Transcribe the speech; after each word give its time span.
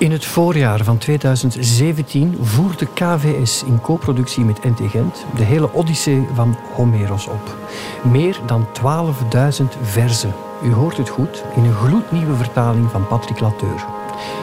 In 0.00 0.12
het 0.12 0.24
voorjaar 0.24 0.84
van 0.84 0.98
2017 0.98 2.38
voerde 2.40 2.86
KVS 2.86 3.62
in 3.64 3.80
co-productie 3.80 4.44
met 4.44 4.64
NT 4.64 4.90
Gent 4.90 5.24
de 5.36 5.42
hele 5.42 5.72
Odyssee 5.72 6.26
van 6.34 6.56
Homeros 6.74 7.26
op. 7.26 7.56
Meer 8.02 8.40
dan 8.46 8.66
12.000 8.66 9.80
verzen. 9.82 10.34
U 10.62 10.72
hoort 10.72 10.96
het 10.96 11.08
goed, 11.08 11.44
in 11.56 11.64
een 11.64 11.74
gloednieuwe 11.74 12.34
vertaling 12.34 12.90
van 12.90 13.06
Patrick 13.06 13.40
Lateur. 13.40 13.86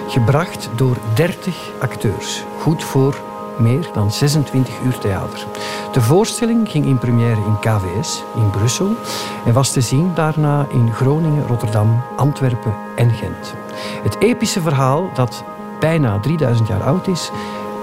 Gebracht 0.08 0.70
door 0.76 0.98
30 1.16 1.72
acteurs. 1.80 2.44
Goed 2.60 2.84
voor 2.84 3.22
meer 3.60 3.90
dan 3.94 4.12
26 4.12 4.74
uur 4.86 4.98
theater. 4.98 5.46
De 5.92 6.02
voorstelling 6.02 6.70
ging 6.70 6.86
in 6.86 6.98
première 6.98 7.42
in 7.46 7.60
KVS 7.60 8.24
in 8.36 8.50
Brussel 8.50 8.96
en 9.46 9.54
was 9.54 9.72
te 9.72 9.82
zien 9.82 10.12
daarna 10.16 10.68
in 10.72 10.94
Groningen, 10.94 11.48
Rotterdam, 11.48 12.04
Antwerpen 12.16 12.87
en 12.98 13.10
Gent. 13.10 13.54
Het 14.04 14.20
epische 14.20 14.62
verhaal, 14.62 15.10
dat 15.14 15.44
bijna 15.80 16.20
3000 16.20 16.68
jaar 16.68 16.84
oud 16.84 17.08
is, 17.08 17.32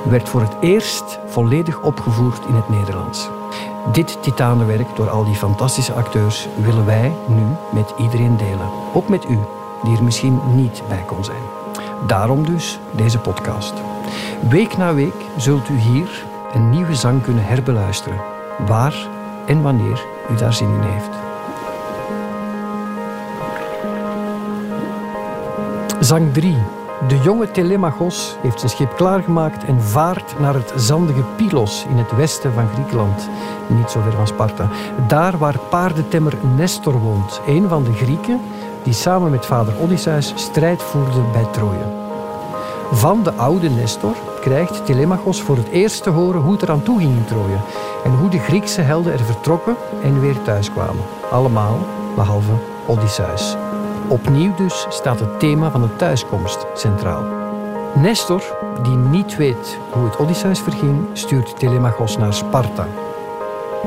werd 0.08 0.28
voor 0.28 0.40
het 0.40 0.56
eerst 0.60 1.18
volledig 1.26 1.80
opgevoerd 1.80 2.46
in 2.48 2.54
het 2.54 2.68
Nederlands. 2.68 3.28
Dit 3.92 4.22
titanenwerk 4.22 4.96
door 4.96 5.10
al 5.10 5.24
die 5.24 5.34
fantastische 5.34 5.92
acteurs 5.92 6.48
willen 6.56 6.86
wij 6.86 7.12
nu 7.26 7.42
met 7.72 7.94
iedereen 7.98 8.36
delen. 8.36 8.68
Ook 8.92 9.08
met 9.08 9.24
u, 9.24 9.38
die 9.82 9.96
er 9.96 10.02
misschien 10.02 10.40
niet 10.54 10.82
bij 10.88 11.02
kon 11.06 11.24
zijn. 11.24 11.42
Daarom 12.06 12.46
dus 12.46 12.78
deze 12.90 13.18
podcast. 13.18 13.72
Week 14.48 14.76
na 14.76 14.94
week 14.94 15.24
zult 15.36 15.68
u 15.68 15.78
hier 15.78 16.24
een 16.52 16.70
nieuwe 16.70 16.94
zang 16.94 17.22
kunnen 17.22 17.44
herbeluisteren, 17.44 18.20
waar 18.66 19.08
en 19.46 19.62
wanneer 19.62 20.04
u 20.30 20.34
daar 20.36 20.54
zin 20.54 20.68
in 20.68 20.80
heeft. 20.80 21.23
Zang 26.04 26.32
3. 26.32 26.56
De 27.08 27.18
jonge 27.18 27.50
Telemachos 27.50 28.36
heeft 28.40 28.58
zijn 28.58 28.70
schip 28.70 28.96
klaargemaakt 28.96 29.64
en 29.64 29.82
vaart 29.82 30.38
naar 30.38 30.54
het 30.54 30.72
zandige 30.76 31.22
Pylos 31.36 31.86
in 31.88 31.96
het 31.96 32.16
westen 32.16 32.52
van 32.52 32.68
Griekenland, 32.68 33.28
niet 33.66 33.90
zo 33.90 34.00
ver 34.00 34.12
van 34.12 34.26
Sparta. 34.26 34.70
Daar 35.06 35.38
waar 35.38 35.58
paardentemmer 35.58 36.32
Nestor 36.56 37.00
woont, 37.00 37.40
een 37.46 37.68
van 37.68 37.84
de 37.84 37.92
Grieken 37.92 38.40
die 38.82 38.92
samen 38.92 39.30
met 39.30 39.46
vader 39.46 39.74
Odysseus 39.80 40.32
strijd 40.36 40.82
voerde 40.82 41.20
bij 41.32 41.46
Troje. 41.52 41.92
Van 42.92 43.22
de 43.22 43.32
oude 43.32 43.68
Nestor 43.70 44.14
krijgt 44.40 44.86
Telemachos 44.86 45.42
voor 45.42 45.56
het 45.56 45.68
eerst 45.68 46.02
te 46.02 46.10
horen 46.10 46.40
hoe 46.40 46.52
het 46.52 46.62
eraan 46.62 46.82
toe 46.82 46.98
ging 46.98 47.16
in 47.16 47.24
Troje 47.24 47.56
en 48.04 48.10
hoe 48.10 48.28
de 48.28 48.38
Griekse 48.38 48.80
helden 48.80 49.12
er 49.12 49.24
vertrokken 49.24 49.76
en 50.02 50.20
weer 50.20 50.42
thuiskwamen. 50.42 51.04
Allemaal 51.30 51.78
behalve 52.14 52.52
Odysseus. 52.86 53.56
Opnieuw 54.08 54.54
dus 54.54 54.86
staat 54.88 55.20
het 55.20 55.40
thema 55.40 55.70
van 55.70 55.82
de 55.82 55.96
thuiskomst 55.96 56.66
centraal. 56.74 57.24
Nestor, 57.94 58.42
die 58.82 58.96
niet 58.96 59.36
weet 59.36 59.78
hoe 59.90 60.04
het 60.04 60.16
Odysseus 60.16 60.60
verging, 60.60 61.06
stuurt 61.12 61.58
Telemachos 61.58 62.16
naar 62.16 62.34
Sparta. 62.34 62.86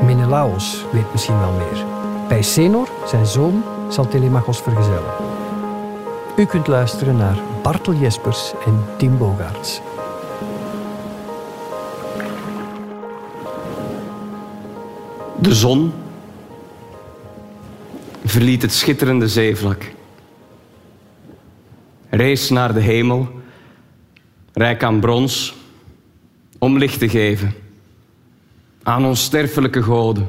Menelaos 0.04 0.84
weet 0.92 1.12
misschien 1.12 1.38
wel 1.38 1.52
meer. 1.52 1.84
Bij 2.28 2.42
Senor, 2.42 2.88
zijn 3.06 3.26
zoon, 3.26 3.62
zal 3.88 4.08
Telemachos 4.08 4.60
vergezellen. 4.60 5.12
U 6.36 6.44
kunt 6.44 6.66
luisteren 6.66 7.16
naar 7.16 7.38
Bartel 7.62 7.94
Jespers 7.94 8.52
en 8.66 8.84
Tim 8.96 9.18
Bogaerts. 9.18 9.80
De 15.40 15.54
zon 15.54 15.92
verliet 18.24 18.62
het 18.62 18.72
schitterende 18.72 19.28
zeevlak. 19.28 19.96
Rees 22.18 22.48
naar 22.48 22.74
de 22.74 22.80
hemel, 22.80 23.28
rijk 24.52 24.82
aan 24.82 25.00
brons, 25.00 25.54
om 26.58 26.78
licht 26.78 26.98
te 26.98 27.08
geven. 27.08 27.54
Aan 28.82 29.04
onsterfelijke 29.04 29.82
goden. 29.82 30.28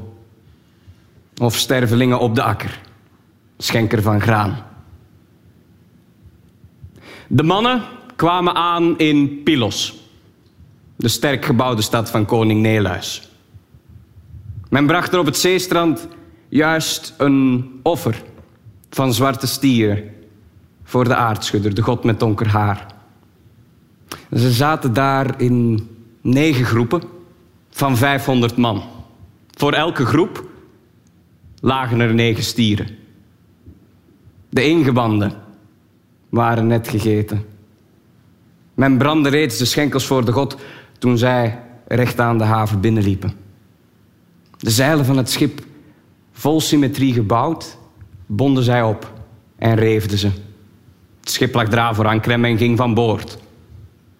Of 1.37 1.55
stervelingen 1.55 2.19
op 2.19 2.35
de 2.35 2.41
akker, 2.43 2.81
schenker 3.57 4.01
van 4.01 4.21
graan. 4.21 4.65
De 7.27 7.43
mannen 7.43 7.83
kwamen 8.15 8.55
aan 8.55 8.97
in 8.97 9.43
Pylos, 9.43 9.99
de 10.95 11.07
sterk 11.07 11.45
gebouwde 11.45 11.81
stad 11.81 12.09
van 12.09 12.25
koning 12.25 12.61
Neluis. 12.61 13.29
Men 14.69 14.85
bracht 14.85 15.13
er 15.13 15.19
op 15.19 15.25
het 15.25 15.37
zeestrand 15.37 16.07
juist 16.49 17.13
een 17.17 17.69
offer 17.83 18.23
van 18.89 19.13
zwarte 19.13 19.47
stieren 19.47 20.17
voor 20.89 21.03
de 21.03 21.15
aardschudder, 21.15 21.73
de 21.73 21.81
god 21.81 22.03
met 22.03 22.19
donker 22.19 22.47
haar. 22.47 22.85
Ze 24.33 24.51
zaten 24.51 24.93
daar 24.93 25.41
in 25.41 25.87
negen 26.21 26.65
groepen 26.65 27.01
van 27.69 27.97
500 27.97 28.57
man. 28.57 28.83
Voor 29.51 29.73
elke 29.73 30.05
groep 30.05 30.43
lagen 31.59 31.99
er 31.99 32.13
negen 32.13 32.43
stieren. 32.43 32.87
De 34.49 34.63
ingewanden 34.63 35.33
waren 36.29 36.67
net 36.67 36.87
gegeten. 36.87 37.45
Men 38.73 38.97
brandde 38.97 39.29
reeds 39.29 39.57
de 39.57 39.65
schenkels 39.65 40.05
voor 40.05 40.25
de 40.25 40.31
god 40.31 40.57
toen 40.97 41.17
zij 41.17 41.59
recht 41.87 42.19
aan 42.19 42.37
de 42.37 42.43
haven 42.43 42.79
binnenliepen. 42.79 43.33
De 44.57 44.69
zeilen 44.69 45.05
van 45.05 45.17
het 45.17 45.29
schip, 45.29 45.63
vol 46.31 46.61
symmetrie 46.61 47.13
gebouwd, 47.13 47.77
bonden 48.25 48.63
zij 48.63 48.83
op 48.83 49.13
en 49.55 49.75
reefden 49.75 50.17
ze. 50.17 50.47
Het 51.29 51.37
schip 51.37 51.53
lag 51.53 51.67
dra 51.67 51.93
voor 51.93 52.07
anker 52.07 52.31
en 52.31 52.57
ging 52.57 52.77
van 52.77 52.93
boord. 52.93 53.37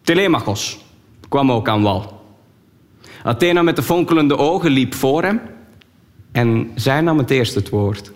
Telemachos 0.01 0.79
kwam 1.29 1.51
ook 1.51 1.67
aan 1.67 1.81
wal. 1.81 2.23
Athena 3.23 3.61
met 3.61 3.75
de 3.75 3.83
fonkelende 3.83 4.37
ogen 4.37 4.71
liep 4.71 4.93
voor 4.93 5.23
hem 5.23 5.41
en 6.31 6.71
zij 6.75 7.01
nam 7.01 7.17
het 7.17 7.29
eerst 7.29 7.55
het 7.55 7.69
woord. 7.69 8.11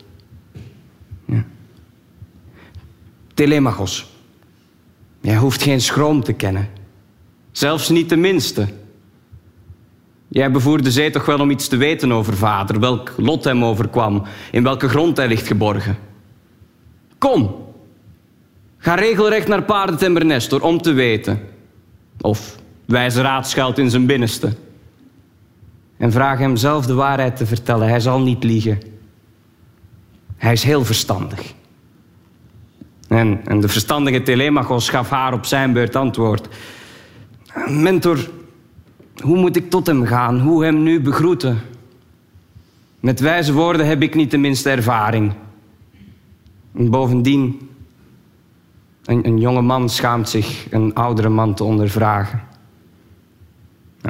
Ja. 1.25 1.45
Telemachos, 3.33 4.07
jij 5.21 5.37
hoeft 5.37 5.61
geen 5.61 5.81
schroom 5.81 6.23
te 6.23 6.33
kennen. 6.33 6.69
Zelfs 7.51 7.89
niet 7.89 8.09
de 8.09 8.17
minste. 8.17 8.67
Jij 10.27 10.51
bevoert 10.51 10.83
de 10.83 10.91
zee 10.91 11.11
toch 11.11 11.25
wel 11.25 11.39
om 11.39 11.51
iets 11.51 11.67
te 11.67 11.77
weten 11.77 12.11
over 12.11 12.37
vader, 12.37 12.79
welk 12.79 13.13
lot 13.17 13.43
hem 13.43 13.63
overkwam, 13.63 14.23
in 14.51 14.63
welke 14.63 14.89
grond 14.89 15.17
hij 15.17 15.27
ligt 15.27 15.47
geborgen. 15.47 15.97
Kom, 17.17 17.62
ga 18.83 18.95
regelrecht 18.95 19.47
naar 19.47 19.63
paardentemmer 19.63 20.25
Nestor 20.25 20.61
om 20.61 20.81
te 20.81 20.91
weten. 20.91 21.39
Of 22.21 22.55
wijze 22.85 23.21
raad 23.21 23.49
schuilt 23.49 23.77
in 23.77 23.89
zijn 23.89 24.05
binnenste. 24.05 24.53
En 25.97 26.11
vraag 26.11 26.39
hem 26.39 26.55
zelf 26.55 26.85
de 26.85 26.94
waarheid 26.94 27.35
te 27.35 27.45
vertellen. 27.45 27.88
Hij 27.88 27.99
zal 27.99 28.19
niet 28.19 28.44
liegen. 28.44 28.81
Hij 30.35 30.51
is 30.51 30.63
heel 30.63 30.85
verstandig. 30.85 31.53
En, 33.07 33.41
en 33.45 33.59
de 33.59 33.67
verstandige 33.67 34.21
Telemachos 34.21 34.89
gaf 34.89 35.09
haar 35.09 35.33
op 35.33 35.45
zijn 35.45 35.73
beurt 35.73 35.95
antwoord. 35.95 36.47
Mentor, 37.67 38.29
hoe 39.21 39.38
moet 39.38 39.55
ik 39.55 39.69
tot 39.69 39.88
hem 39.88 40.05
gaan? 40.05 40.39
Hoe 40.39 40.63
hem 40.63 40.83
nu 40.83 41.01
begroeten? 41.01 41.61
Met 43.00 43.19
wijze 43.19 43.53
woorden 43.53 43.88
heb 43.88 44.01
ik 44.01 44.15
niet 44.15 44.31
de 44.31 44.38
minste 44.38 44.69
ervaring. 44.69 45.33
En 46.75 46.89
bovendien, 46.89 47.69
een, 49.05 49.27
een 49.27 49.39
jonge 49.39 49.61
man 49.61 49.89
schaamt 49.89 50.29
zich 50.29 50.65
een 50.71 50.93
oudere 50.93 51.29
man 51.29 51.53
te 51.53 51.63
ondervragen. 51.63 52.41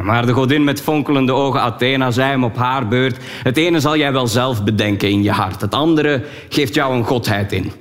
Maar 0.01 0.25
de 0.25 0.33
godin 0.33 0.63
met 0.63 0.81
fonkelende 0.81 1.31
ogen 1.31 1.61
Athena 1.61 2.11
zei 2.11 2.29
hem 2.29 2.43
op 2.43 2.55
haar 2.55 2.87
beurt: 2.87 3.17
Het 3.43 3.57
ene 3.57 3.79
zal 3.79 3.97
jij 3.97 4.11
wel 4.11 4.27
zelf 4.27 4.63
bedenken 4.63 5.09
in 5.09 5.23
je 5.23 5.31
hart, 5.31 5.61
het 5.61 5.73
andere 5.73 6.25
geeft 6.49 6.73
jou 6.73 6.95
een 6.95 7.05
godheid 7.05 7.51
in. 7.51 7.71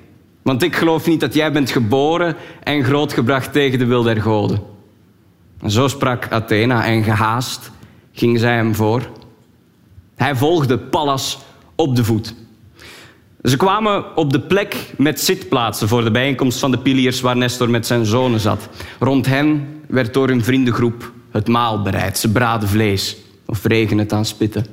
Want 0.42 0.62
ik 0.62 0.76
geloof 0.76 1.06
niet 1.06 1.20
dat 1.20 1.34
jij 1.34 1.52
bent 1.52 1.70
geboren 1.70 2.36
en 2.62 2.84
grootgebracht 2.84 3.52
tegen 3.52 3.78
de 3.78 3.86
wil 3.86 4.02
der 4.02 4.22
goden. 4.22 4.62
En 5.60 5.70
zo 5.70 5.88
sprak 5.88 6.28
Athena 6.30 6.84
en 6.84 7.02
gehaast 7.02 7.70
ging 8.12 8.38
zij 8.38 8.54
hem 8.54 8.74
voor. 8.74 9.02
Hij 10.16 10.36
volgde 10.36 10.78
Pallas 10.78 11.38
op 11.74 11.96
de 11.96 12.04
voet. 12.04 12.34
Ze 13.42 13.56
kwamen 13.56 14.16
op 14.16 14.32
de 14.32 14.40
plek 14.40 14.92
met 14.96 15.20
zitplaatsen 15.20 15.88
voor 15.88 16.04
de 16.04 16.10
bijeenkomst 16.10 16.58
van 16.58 16.70
de 16.70 16.78
piliers 16.78 17.20
waar 17.20 17.36
Nestor 17.36 17.70
met 17.70 17.86
zijn 17.86 18.06
zonen 18.06 18.40
zat. 18.40 18.68
Rond 18.98 19.26
hen 19.26 19.80
werd 19.88 20.14
door 20.14 20.28
hun 20.28 20.44
vriendengroep 20.44 21.12
het 21.30 21.48
maal 21.48 21.82
bereid. 21.82 22.18
Ze 22.18 22.32
braden 22.32 22.68
vlees 22.68 23.16
of 23.46 23.64
regen 23.64 23.98
het 23.98 24.12
aan 24.12 24.24
spitten. 24.24 24.66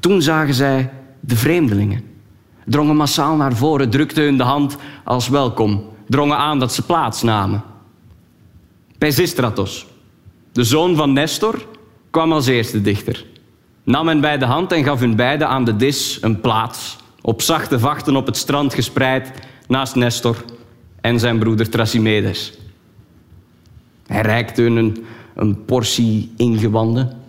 Toen 0.00 0.22
zagen 0.22 0.54
zij 0.54 0.90
de 1.20 1.36
vreemdelingen. 1.36 2.04
Drongen 2.64 2.96
massaal 2.96 3.36
naar 3.36 3.56
voren, 3.56 3.90
drukten 3.90 4.24
hun 4.24 4.36
de 4.36 4.42
hand 4.42 4.76
als 5.04 5.28
welkom. 5.28 5.84
Drongen 6.08 6.36
aan 6.36 6.58
dat 6.58 6.72
ze 6.72 6.82
plaats 6.82 7.22
namen. 7.22 7.62
Pisistratos, 8.98 9.86
de 10.52 10.64
zoon 10.64 10.96
van 10.96 11.12
Nestor, 11.12 11.66
kwam 12.10 12.32
als 12.32 12.46
eerste 12.46 12.80
dichter. 12.80 13.24
Nam 13.84 14.08
hen 14.08 14.20
bij 14.20 14.38
de 14.38 14.44
hand 14.44 14.72
en 14.72 14.84
gaf 14.84 15.00
hun 15.00 15.16
beiden 15.16 15.48
aan 15.48 15.64
de 15.64 15.76
dis 15.76 16.18
een 16.20 16.40
plaats. 16.40 17.00
Op 17.22 17.42
zachte 17.42 17.78
vachten 17.78 18.16
op 18.16 18.26
het 18.26 18.36
strand 18.36 18.74
gespreid 18.74 19.32
naast 19.68 19.94
Nestor 19.94 20.44
en 21.00 21.20
zijn 21.20 21.38
broeder 21.38 21.68
Thrasymedes. 21.68 22.58
Hij 24.06 24.20
reikte 24.20 24.62
hun 24.62 25.04
een, 25.34 25.64
portie 25.64 26.32
ingewanden, 26.36 27.20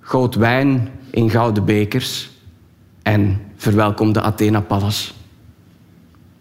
goot 0.00 0.34
wijn 0.34 0.90
in 1.10 1.30
gouden 1.30 1.64
bekers 1.64 2.30
en 3.02 3.40
verwelkomde 3.56 4.20
Athena 4.20 4.60
Pallas, 4.60 5.14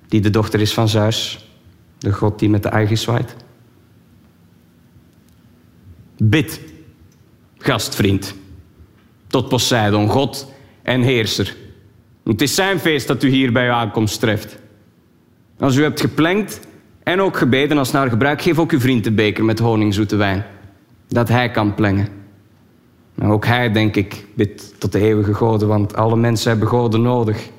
die 0.08 0.22
de 0.22 0.30
dochter 0.30 0.60
is 0.60 0.74
van 0.74 0.90
Zeus, 0.90 1.50
de 1.98 2.14
god 2.14 2.40
die 2.40 2.50
met 2.50 2.64
de 2.64 2.70
eigen 2.70 2.98
zwaait. 2.98 3.36
Bid, 6.18 6.62
gastvriend, 7.58 8.36
tot 9.28 9.50
Poseidon, 9.50 10.10
god 10.10 10.52
en 10.82 11.02
heerser. 11.02 11.56
Het 12.26 12.42
is 12.42 12.56
zijn 12.56 12.80
feest 12.80 13.08
dat 13.08 13.24
u 13.24 13.30
hier 13.30 13.52
bij 13.52 13.66
uw 13.66 13.74
aankomst 13.74 14.20
treft. 14.20 14.58
Als 15.60 15.76
u 15.76 15.82
hebt 15.82 16.00
geplenkt 16.00 16.60
en 17.04 17.22
ook 17.22 17.38
gebeden 17.38 17.78
als 17.78 17.92
naar 17.92 18.10
gebruik, 18.10 18.42
geef 18.42 18.60
ook 18.60 18.72
uw 18.72 18.80
vriend 18.80 19.04
de 19.04 19.12
beker 19.12 19.44
met 19.44 19.60
honingzoete 19.60 20.16
wijn. 20.16 20.46
Dat 21.08 21.28
hij 21.28 21.52
kan 21.52 21.76
plengen. 21.76 22.08
Ook 23.22 23.46
hij, 23.46 23.72
denk 23.72 23.96
ik, 23.96 24.26
bidt 24.34 24.80
tot 24.80 24.92
de 24.92 25.00
eeuwige 25.00 25.34
goden, 25.34 25.68
want 25.68 25.96
alle 25.96 26.16
mensen 26.16 26.50
hebben 26.50 26.68
goden 26.68 27.02
nodig. 27.02 27.50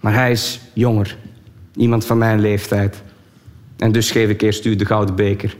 Maar 0.00 0.14
hij 0.14 0.30
is 0.30 0.60
jonger, 0.72 1.16
iemand 1.76 2.04
van 2.04 2.18
mijn 2.18 2.40
leeftijd. 2.40 3.02
En 3.76 3.92
dus 3.92 4.10
geef 4.10 4.28
ik 4.28 4.42
eerst 4.42 4.64
u 4.64 4.76
de 4.76 4.86
gouden 4.86 5.14
beker. 5.14 5.56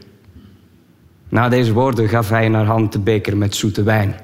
Na 1.28 1.48
deze 1.48 1.72
woorden 1.72 2.08
gaf 2.08 2.28
hij 2.28 2.44
in 2.44 2.54
haar 2.54 2.66
hand 2.66 2.92
de 2.92 2.98
beker 2.98 3.36
met 3.36 3.54
zoete 3.54 3.82
wijn. 3.82 4.14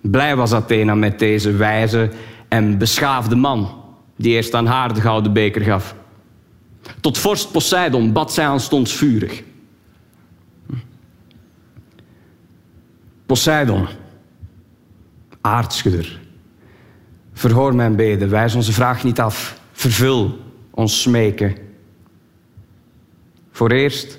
Blij 0.00 0.36
was 0.36 0.52
Athena 0.52 0.94
met 0.94 1.18
deze 1.18 1.52
wijze 1.52 2.10
en 2.54 2.78
beschaafde 2.78 3.36
man, 3.36 3.82
die 4.16 4.34
eerst 4.34 4.54
aan 4.54 4.66
haar 4.66 4.94
de 4.94 5.00
gouden 5.00 5.32
beker 5.32 5.62
gaf. 5.62 5.94
Tot 7.00 7.18
vorst 7.18 7.52
Poseidon 7.52 8.12
bad 8.12 8.32
zij 8.32 8.46
aanstonds 8.46 8.92
vurig. 8.96 9.42
Poseidon, 13.26 13.86
aardschudder, 15.40 16.20
verhoor 17.32 17.74
mijn 17.74 17.96
beden, 17.96 18.30
wijs 18.30 18.54
onze 18.54 18.72
vraag 18.72 19.04
niet 19.04 19.20
af, 19.20 19.60
vervul 19.72 20.38
ons 20.70 21.02
smeken. 21.02 21.56
Voor 23.50 23.70
eerst, 23.70 24.18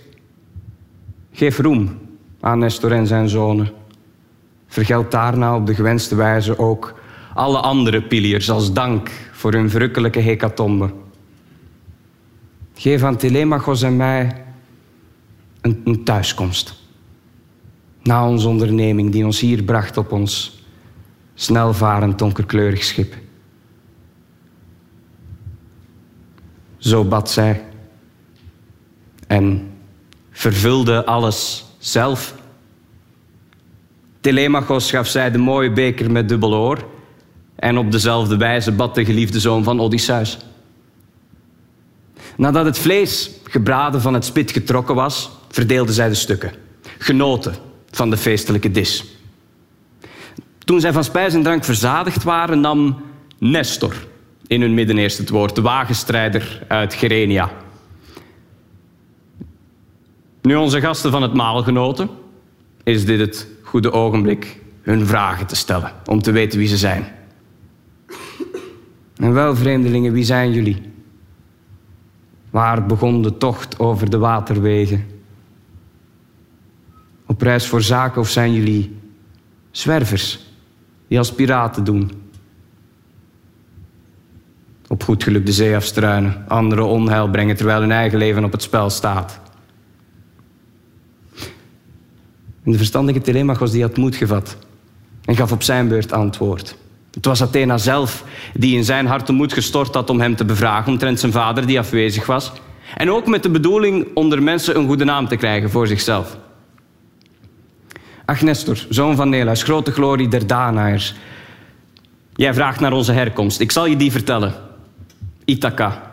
geef 1.31 1.57
roem 1.59 1.99
aan 2.39 2.59
Nestor 2.59 2.91
en 2.91 3.07
zijn 3.07 3.29
zonen. 3.29 3.71
Vergeld 4.67 5.11
daarna 5.11 5.55
op 5.55 5.65
de 5.65 5.75
gewenste 5.75 6.15
wijze 6.15 6.59
ook 6.59 7.03
alle 7.35 7.57
andere 7.57 8.01
piliers 8.01 8.49
als 8.49 8.73
dank 8.73 9.11
voor 9.31 9.53
hun 9.53 9.69
verrukkelijke 9.69 10.19
hecatombe. 10.19 10.93
Geef 12.75 13.03
aan 13.03 13.17
Telemachos 13.17 13.81
en 13.81 13.95
mij 13.95 14.43
een, 15.61 15.81
een 15.83 16.03
thuiskomst. 16.03 16.83
Na 18.03 18.27
onze 18.27 18.47
onderneming 18.47 19.11
die 19.11 19.25
ons 19.25 19.39
hier 19.39 19.63
bracht 19.63 19.97
op 19.97 20.11
ons 20.11 20.63
snelvarend 21.33 22.19
donkerkleurig 22.19 22.83
schip. 22.83 23.15
Zo 26.77 27.03
bad 27.03 27.31
zij 27.31 27.63
en 29.27 29.71
vervulde 30.31 31.05
alles 31.05 31.65
zelf. 31.77 32.35
Telemachos 34.19 34.89
gaf 34.89 35.07
zij 35.07 35.31
de 35.31 35.37
mooie 35.37 35.71
beker 35.71 36.11
met 36.11 36.29
dubbel 36.29 36.53
oor 36.53 36.93
en 37.55 37.77
op 37.77 37.91
dezelfde 37.91 38.37
wijze 38.37 38.71
bad 38.71 38.95
de 38.95 39.05
geliefde 39.05 39.39
zoon 39.39 39.63
van 39.63 39.79
Odysseus. 39.79 40.37
Nadat 42.37 42.65
het 42.65 42.77
vlees 42.77 43.31
gebraden 43.43 44.01
van 44.01 44.13
het 44.13 44.25
spit 44.25 44.51
getrokken 44.51 44.95
was, 44.95 45.29
verdeelden 45.49 45.93
zij 45.93 46.09
de 46.09 46.15
stukken, 46.15 46.53
genoten 46.97 47.55
van 47.91 48.09
de 48.09 48.17
feestelijke 48.17 48.71
dis. 48.71 49.05
Toen 50.57 50.79
zij 50.79 50.93
van 50.93 51.03
spijs 51.03 51.33
en 51.33 51.43
drank 51.43 51.63
verzadigd 51.63 52.23
waren, 52.23 52.59
nam 52.59 53.01
Nestor 53.37 53.95
in 54.47 54.61
hun 54.61 54.73
midden 54.73 54.97
eerst 54.97 55.17
het 55.17 55.29
woord, 55.29 55.55
de 55.55 55.61
wagenstrijder 55.61 56.61
uit 56.67 56.93
Gerenia. 56.93 57.51
Nu 60.41 60.55
onze 60.55 60.81
gasten 60.81 61.11
van 61.11 61.21
het 61.21 61.33
maal 61.33 61.63
genoten, 61.63 62.09
is 62.83 63.05
dit 63.05 63.19
het 63.19 63.47
goede 63.61 63.91
ogenblik 63.91 64.59
hun 64.81 65.07
vragen 65.07 65.45
te 65.45 65.55
stellen, 65.55 65.91
om 66.05 66.21
te 66.21 66.31
weten 66.31 66.59
wie 66.59 66.67
ze 66.67 66.77
zijn. 66.77 67.07
En 69.15 69.33
wel, 69.33 69.55
vreemdelingen, 69.55 70.13
wie 70.13 70.23
zijn 70.23 70.51
jullie? 70.51 70.81
Waar 72.49 72.85
begon 72.85 73.21
de 73.21 73.37
tocht 73.37 73.79
over 73.79 74.09
de 74.09 74.17
waterwegen? 74.17 75.05
Op 77.25 77.41
reis 77.41 77.67
voor 77.67 77.81
zaken 77.81 78.21
of 78.21 78.29
zijn 78.29 78.53
jullie 78.53 78.97
zwervers 79.71 80.45
die 81.07 81.17
als 81.17 81.33
piraten 81.33 81.83
doen? 81.83 82.11
Op 84.87 85.03
goed 85.03 85.23
geluk 85.23 85.45
de 85.45 85.51
zee 85.51 85.75
afstruinen, 85.75 86.45
anderen 86.47 86.87
onheil 86.87 87.29
brengen 87.29 87.55
terwijl 87.55 87.79
hun 87.79 87.91
eigen 87.91 88.17
leven 88.17 88.43
op 88.43 88.51
het 88.51 88.61
spel 88.61 88.89
staat. 88.89 89.39
En 92.63 92.71
de 92.71 92.77
verstandige 92.77 93.21
Telemachos 93.21 93.71
die 93.71 93.81
had 93.81 93.97
moed 93.97 94.15
gevat 94.15 94.57
en 95.25 95.35
gaf 95.35 95.51
op 95.51 95.63
zijn 95.63 95.87
beurt 95.87 96.11
antwoord. 96.11 96.77
Het 97.15 97.25
was 97.25 97.41
Athena 97.41 97.77
zelf 97.77 98.23
die 98.53 98.75
in 98.75 98.83
zijn 98.83 99.05
hart 99.05 99.27
de 99.27 99.33
moed 99.33 99.53
gestort 99.53 99.93
had 99.93 100.09
om 100.09 100.21
hem 100.21 100.35
te 100.35 100.45
bevragen 100.45 100.91
omtrent 100.91 101.19
zijn 101.19 101.31
vader 101.31 101.65
die 101.65 101.79
afwezig 101.79 102.25
was. 102.25 102.51
En 102.97 103.11
ook 103.11 103.27
met 103.27 103.43
de 103.43 103.49
bedoeling 103.49 104.07
onder 104.13 104.43
mensen 104.43 104.77
een 104.77 104.87
goede 104.87 105.03
naam 105.03 105.27
te 105.27 105.35
krijgen 105.35 105.69
voor 105.69 105.87
zichzelf. 105.87 106.37
Ach 108.25 108.41
Nestor, 108.41 108.85
zoon 108.89 109.15
van 109.15 109.29
Neleus, 109.29 109.63
grote 109.63 109.91
glorie 109.91 110.27
der 110.27 110.47
Danaërs. 110.47 111.15
Jij 112.33 112.53
vraagt 112.53 112.79
naar 112.79 112.93
onze 112.93 113.11
herkomst. 113.11 113.59
Ik 113.59 113.71
zal 113.71 113.85
je 113.85 113.95
die 113.95 114.11
vertellen. 114.11 114.53
Ithaca, 115.45 116.11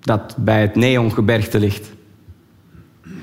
dat 0.00 0.34
bij 0.38 0.60
het 0.60 0.74
Neongebergte 0.74 1.58
ligt. 1.58 1.92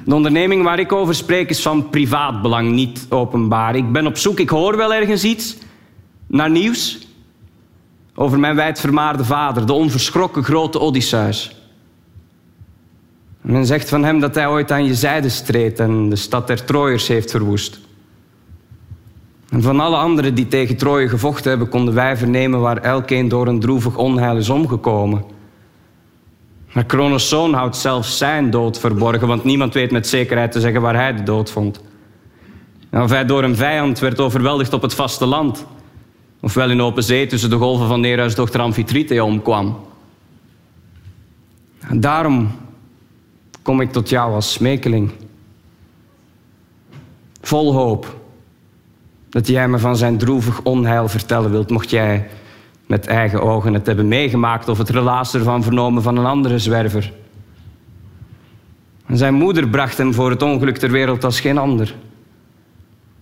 De 0.05 0.15
onderneming 0.15 0.63
waar 0.63 0.79
ik 0.79 0.91
over 0.91 1.15
spreek 1.15 1.49
is 1.49 1.61
van 1.61 1.89
privaat 1.89 2.41
belang, 2.41 2.71
niet 2.71 3.05
openbaar. 3.09 3.75
Ik 3.75 3.91
ben 3.91 4.07
op 4.07 4.17
zoek, 4.17 4.39
ik 4.39 4.49
hoor 4.49 4.77
wel 4.77 4.93
ergens 4.93 5.23
iets, 5.23 5.57
naar 6.27 6.49
nieuws 6.49 7.07
over 8.15 8.39
mijn 8.39 8.55
wijdvermaarde 8.55 9.25
vader, 9.25 9.65
de 9.65 9.73
onverschrokken 9.73 10.43
grote 10.43 10.79
Odysseus. 10.79 11.55
Men 13.41 13.65
zegt 13.65 13.89
van 13.89 14.03
hem 14.03 14.19
dat 14.19 14.35
hij 14.35 14.47
ooit 14.47 14.71
aan 14.71 14.85
je 14.85 14.95
zijde 14.95 15.29
streed 15.29 15.79
en 15.79 16.09
de 16.09 16.15
stad 16.15 16.47
der 16.47 16.65
Troyers 16.65 17.07
heeft 17.07 17.31
verwoest. 17.31 17.79
En 19.49 19.61
van 19.61 19.79
alle 19.79 19.97
anderen 19.97 20.35
die 20.35 20.47
tegen 20.47 20.77
Troje 20.77 21.09
gevochten 21.09 21.49
hebben, 21.49 21.69
konden 21.69 21.93
wij 21.93 22.17
vernemen 22.17 22.59
waar 22.59 22.77
elkeen 22.77 23.27
door 23.27 23.47
een 23.47 23.59
droevig 23.59 23.97
onheil 23.97 24.37
is 24.37 24.49
omgekomen. 24.49 25.23
Maar 26.73 26.85
Kronos' 26.85 27.29
zoon 27.29 27.53
houdt 27.53 27.75
zelfs 27.75 28.17
zijn 28.17 28.49
dood 28.49 28.79
verborgen, 28.79 29.27
want 29.27 29.43
niemand 29.43 29.73
weet 29.73 29.91
met 29.91 30.07
zekerheid 30.07 30.51
te 30.51 30.59
zeggen 30.59 30.81
waar 30.81 30.95
hij 30.95 31.15
de 31.15 31.23
dood 31.23 31.51
vond. 31.51 31.81
En 32.89 33.01
of 33.01 33.09
hij 33.09 33.25
door 33.25 33.43
een 33.43 33.55
vijand 33.55 33.99
werd 33.99 34.19
overweldigd 34.19 34.73
op 34.73 34.81
het 34.81 34.93
vasteland, 34.93 35.65
ofwel 36.39 36.69
in 36.69 36.81
open 36.81 37.03
zee 37.03 37.27
tussen 37.27 37.49
de 37.49 37.55
golven 37.55 37.87
van 37.87 37.99
Nereus 37.99 38.35
dochter 38.35 38.61
Amphitrite 38.61 39.23
omkwam. 39.23 39.77
Daarom 41.91 42.51
kom 43.61 43.81
ik 43.81 43.91
tot 43.91 44.09
jou 44.09 44.33
als 44.33 44.51
smekeling. 44.51 45.11
Vol 47.41 47.73
hoop 47.73 48.15
dat 49.29 49.47
jij 49.47 49.67
me 49.67 49.79
van 49.79 49.97
zijn 49.97 50.17
droevig 50.17 50.61
onheil 50.61 51.07
vertellen 51.07 51.51
wilt, 51.51 51.69
mocht 51.69 51.89
jij 51.89 52.27
met 52.85 53.07
eigen 53.07 53.41
ogen 53.41 53.73
het 53.73 53.85
hebben 53.85 54.07
meegemaakt 54.07 54.69
of 54.69 54.77
het 54.77 54.89
relaas 54.89 55.33
ervan 55.33 55.63
vernomen 55.63 56.03
van 56.03 56.17
een 56.17 56.25
andere 56.25 56.59
zwerver. 56.59 57.13
En 59.05 59.17
zijn 59.17 59.33
moeder 59.33 59.67
bracht 59.67 59.97
hem 59.97 60.13
voor 60.13 60.29
het 60.29 60.41
ongeluk 60.41 60.77
ter 60.77 60.91
wereld 60.91 61.23
als 61.23 61.39
geen 61.39 61.57
ander. 61.57 61.95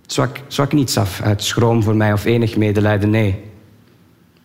Zwak, 0.05 0.39
zwak 0.47 0.74
niets 0.74 0.97
af 0.97 1.21
uit 1.21 1.43
schroom 1.43 1.83
voor 1.83 1.95
mij 1.95 2.13
of 2.13 2.25
enig 2.25 2.57
medelijden, 2.57 3.09
nee. 3.09 3.43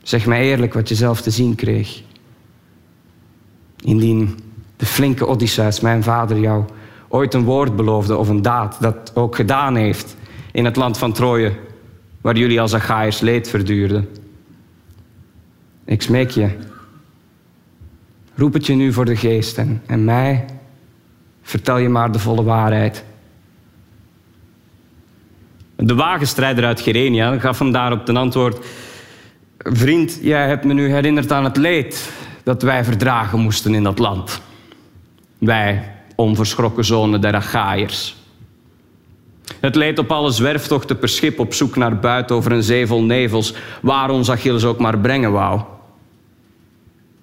Zeg 0.02 0.26
mij 0.26 0.42
eerlijk 0.42 0.74
wat 0.74 0.88
je 0.88 0.94
zelf 0.94 1.20
te 1.20 1.30
zien 1.30 1.54
kreeg. 1.54 2.02
Indien 3.84 4.38
de 4.76 4.86
flinke 4.86 5.26
Odysseus, 5.26 5.80
mijn 5.80 6.02
vader, 6.02 6.38
jou 6.38 6.64
ooit 7.08 7.34
een 7.34 7.44
woord 7.44 7.76
beloofde 7.76 8.16
of 8.16 8.28
een 8.28 8.42
daad, 8.42 8.76
dat 8.80 9.12
ook 9.14 9.36
gedaan 9.36 9.76
heeft 9.76 10.16
in 10.52 10.64
het 10.64 10.76
land 10.76 10.98
van 10.98 11.12
Troje, 11.12 11.52
waar 12.20 12.36
jullie 12.36 12.60
als 12.60 12.74
Achaïers 12.74 13.20
leed 13.20 13.48
verduurden. 13.48 14.08
Ik 15.84 16.02
smeek 16.02 16.30
je, 16.30 16.56
roep 18.34 18.52
het 18.52 18.66
je 18.66 18.74
nu 18.74 18.92
voor 18.92 19.04
de 19.04 19.16
geest 19.16 19.58
en, 19.58 19.82
en 19.86 20.04
mij 20.04 20.44
vertel 21.42 21.76
je 21.78 21.88
maar 21.88 22.12
de 22.12 22.18
volle 22.18 22.42
waarheid. 22.42 23.04
De 25.82 25.94
wagenstrijder 25.94 26.64
uit 26.64 26.80
Gerenia 26.80 27.38
gaf 27.38 27.58
hem 27.58 27.72
daarop 27.72 28.04
ten 28.04 28.16
antwoord: 28.16 28.66
Vriend, 29.58 30.18
jij 30.22 30.48
hebt 30.48 30.64
me 30.64 30.72
nu 30.72 30.92
herinnerd 30.92 31.32
aan 31.32 31.44
het 31.44 31.56
leed 31.56 32.12
dat 32.42 32.62
wij 32.62 32.84
verdragen 32.84 33.38
moesten 33.38 33.74
in 33.74 33.82
dat 33.82 33.98
land. 33.98 34.40
Wij, 35.38 35.94
onverschrokken 36.16 36.84
zonen 36.84 37.20
der 37.20 37.34
Achaïers. 37.34 38.16
Het 39.60 39.74
leed 39.74 39.98
op 39.98 40.12
alle 40.12 40.30
zwerftochten 40.30 40.98
per 40.98 41.08
schip 41.08 41.38
op 41.38 41.54
zoek 41.54 41.76
naar 41.76 41.98
buiten 41.98 42.36
over 42.36 42.52
een 42.52 42.62
zee 42.62 42.86
vol 42.86 43.02
nevels, 43.02 43.54
waar 43.82 44.10
ons 44.10 44.30
Achilles 44.30 44.64
ook 44.64 44.78
maar 44.78 44.98
brengen 44.98 45.32
wou. 45.32 45.60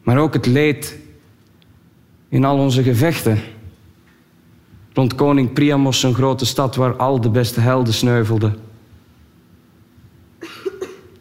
Maar 0.04 0.18
ook 0.18 0.34
het 0.34 0.46
leed 0.46 0.98
in 2.30 2.46
al 2.46 2.58
onze 2.58 2.84
gevechten. 2.84 3.40
Rond 4.98 5.16
koning 5.16 5.54
Priamos, 5.54 6.04
een 6.04 6.14
grote 6.14 6.46
stad 6.46 6.76
waar 6.76 6.96
al 6.96 7.22
de 7.22 7.30
beste 7.30 7.60
helden 7.60 7.94
sneuvelden. 7.94 8.60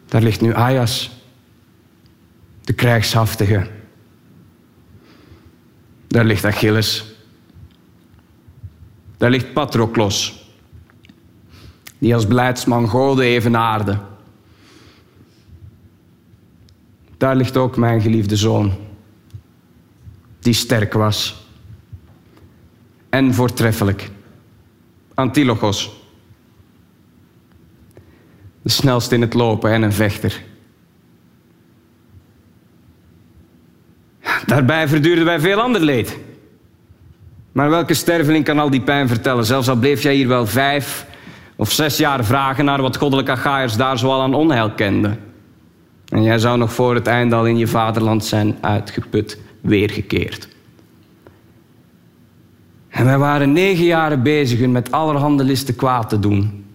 Daar 0.05 0.21
ligt 0.21 0.41
nu 0.41 0.53
Aias, 0.53 1.11
de 2.61 2.73
krijgshaftige. 2.73 3.69
Daar 6.07 6.25
ligt 6.25 6.45
Achilles. 6.45 7.15
Daar 9.17 9.29
ligt 9.29 9.53
Patroklos, 9.53 10.49
die 11.97 12.13
als 12.13 12.27
beleidsman 12.27 12.89
goden 12.89 13.25
evenaarde. 13.25 13.99
Daar 17.17 17.35
ligt 17.35 17.57
ook 17.57 17.77
mijn 17.77 18.01
geliefde 18.01 18.35
zoon, 18.35 18.73
die 20.39 20.53
sterk 20.53 20.93
was 20.93 21.46
en 23.09 23.33
voortreffelijk. 23.33 24.09
Antilochos, 25.13 26.01
de 28.61 28.69
snelste 28.69 29.15
in 29.15 29.21
het 29.21 29.33
lopen 29.33 29.71
en 29.71 29.81
een 29.81 29.93
vechter. 29.93 30.43
Daarbij 34.45 34.87
verduurden 34.87 35.25
wij 35.25 35.39
veel 35.39 35.61
ander 35.61 35.81
leed. 35.81 36.17
Maar 37.51 37.69
welke 37.69 37.93
sterveling 37.93 38.45
kan 38.45 38.59
al 38.59 38.69
die 38.69 38.81
pijn 38.81 39.07
vertellen? 39.07 39.45
Zelfs 39.45 39.69
al 39.69 39.75
bleef 39.75 40.03
jij 40.03 40.15
hier 40.15 40.27
wel 40.27 40.45
vijf 40.45 41.05
of 41.55 41.71
zes 41.71 41.97
jaar 41.97 42.25
vragen 42.25 42.65
naar 42.65 42.81
wat 42.81 42.97
goddelijke 42.97 43.31
Achaïers 43.31 43.75
daar 43.75 43.97
zoal 43.97 44.21
aan 44.21 44.33
onheil 44.33 44.71
kenden. 44.71 45.19
En 46.07 46.23
jij 46.23 46.37
zou 46.37 46.57
nog 46.57 46.73
voor 46.73 46.95
het 46.95 47.07
einde 47.07 47.35
al 47.35 47.45
in 47.45 47.57
je 47.57 47.67
vaderland 47.67 48.25
zijn 48.25 48.57
uitgeput, 48.61 49.39
weergekeerd. 49.61 50.47
En 52.97 53.05
wij 53.05 53.17
waren 53.17 53.51
negen 53.51 53.85
jaren 53.85 54.23
bezig 54.23 54.67
met 54.67 54.91
allerhande 54.91 55.43
listen 55.43 55.75
kwaad 55.75 56.09
te 56.09 56.19
doen. 56.19 56.65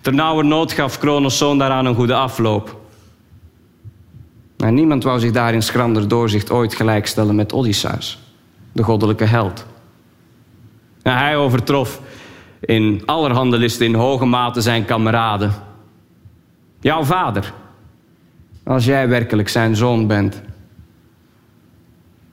Ternauwernood 0.00 0.72
gaf 0.72 0.98
Kronos 0.98 1.38
zoon 1.38 1.58
daaraan 1.58 1.86
een 1.86 1.94
goede 1.94 2.14
afloop. 2.14 2.80
Maar 4.56 4.72
niemand 4.72 5.02
wou 5.02 5.20
zich 5.20 5.32
daar 5.32 5.54
in 5.54 5.62
schrander 5.62 6.08
doorzicht 6.08 6.50
ooit 6.50 6.74
gelijkstellen 6.74 7.34
met 7.34 7.52
Odysseus, 7.52 8.18
de 8.72 8.82
goddelijke 8.82 9.24
held. 9.24 9.66
En 11.02 11.16
hij 11.16 11.36
overtrof 11.36 12.00
in 12.60 13.02
allerhande 13.04 13.56
listen 13.58 13.86
in 13.86 13.94
hoge 13.94 14.24
mate 14.24 14.60
zijn 14.60 14.84
kameraden. 14.84 15.52
Jouw 16.80 17.04
vader, 17.04 17.52
als 18.64 18.84
jij 18.84 19.08
werkelijk 19.08 19.48
zijn 19.48 19.76
zoon 19.76 20.06
bent. 20.06 20.42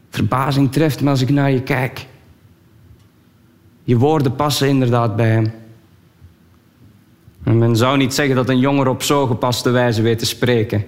Verbazing 0.10 0.72
treft 0.72 1.02
me 1.02 1.10
als 1.10 1.22
ik 1.22 1.30
naar 1.30 1.52
je 1.52 1.62
kijk. 1.62 2.08
Je 3.86 3.98
woorden 3.98 4.36
passen 4.36 4.68
inderdaad 4.68 5.16
bij 5.16 5.30
hem. 5.30 5.54
En 7.44 7.58
men 7.58 7.76
zou 7.76 7.98
niet 7.98 8.14
zeggen 8.14 8.36
dat 8.36 8.50
een 8.50 8.60
jonger 8.60 8.88
op 8.88 9.04
zo 9.04 9.28
gepaste 9.28 9.70
wijze 9.70 10.02
weet 10.02 10.20
te 10.20 10.26
spreken. 10.26 10.86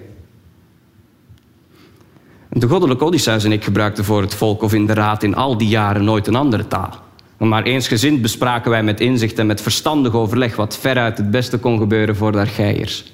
De 2.48 2.68
goddelijke 2.68 3.04
Odysseus 3.04 3.44
en 3.44 3.52
ik 3.52 3.64
gebruikten 3.64 4.04
voor 4.04 4.20
het 4.20 4.34
volk 4.34 4.62
of 4.62 4.74
in 4.74 4.86
de 4.86 4.94
raad 4.94 5.22
in 5.22 5.34
al 5.34 5.58
die 5.58 5.68
jaren 5.68 6.04
nooit 6.04 6.26
een 6.26 6.34
andere 6.34 6.66
taal. 6.66 6.94
Maar 7.36 7.62
eensgezind 7.62 8.22
bespraken 8.22 8.70
wij 8.70 8.82
met 8.82 9.00
inzicht 9.00 9.38
en 9.38 9.46
met 9.46 9.62
verstandig 9.62 10.12
overleg 10.12 10.56
wat 10.56 10.78
veruit 10.78 11.18
het 11.18 11.30
beste 11.30 11.58
kon 11.58 11.78
gebeuren 11.78 12.16
voor 12.16 12.32
de 12.32 12.38
Argeiërs. 12.38 13.12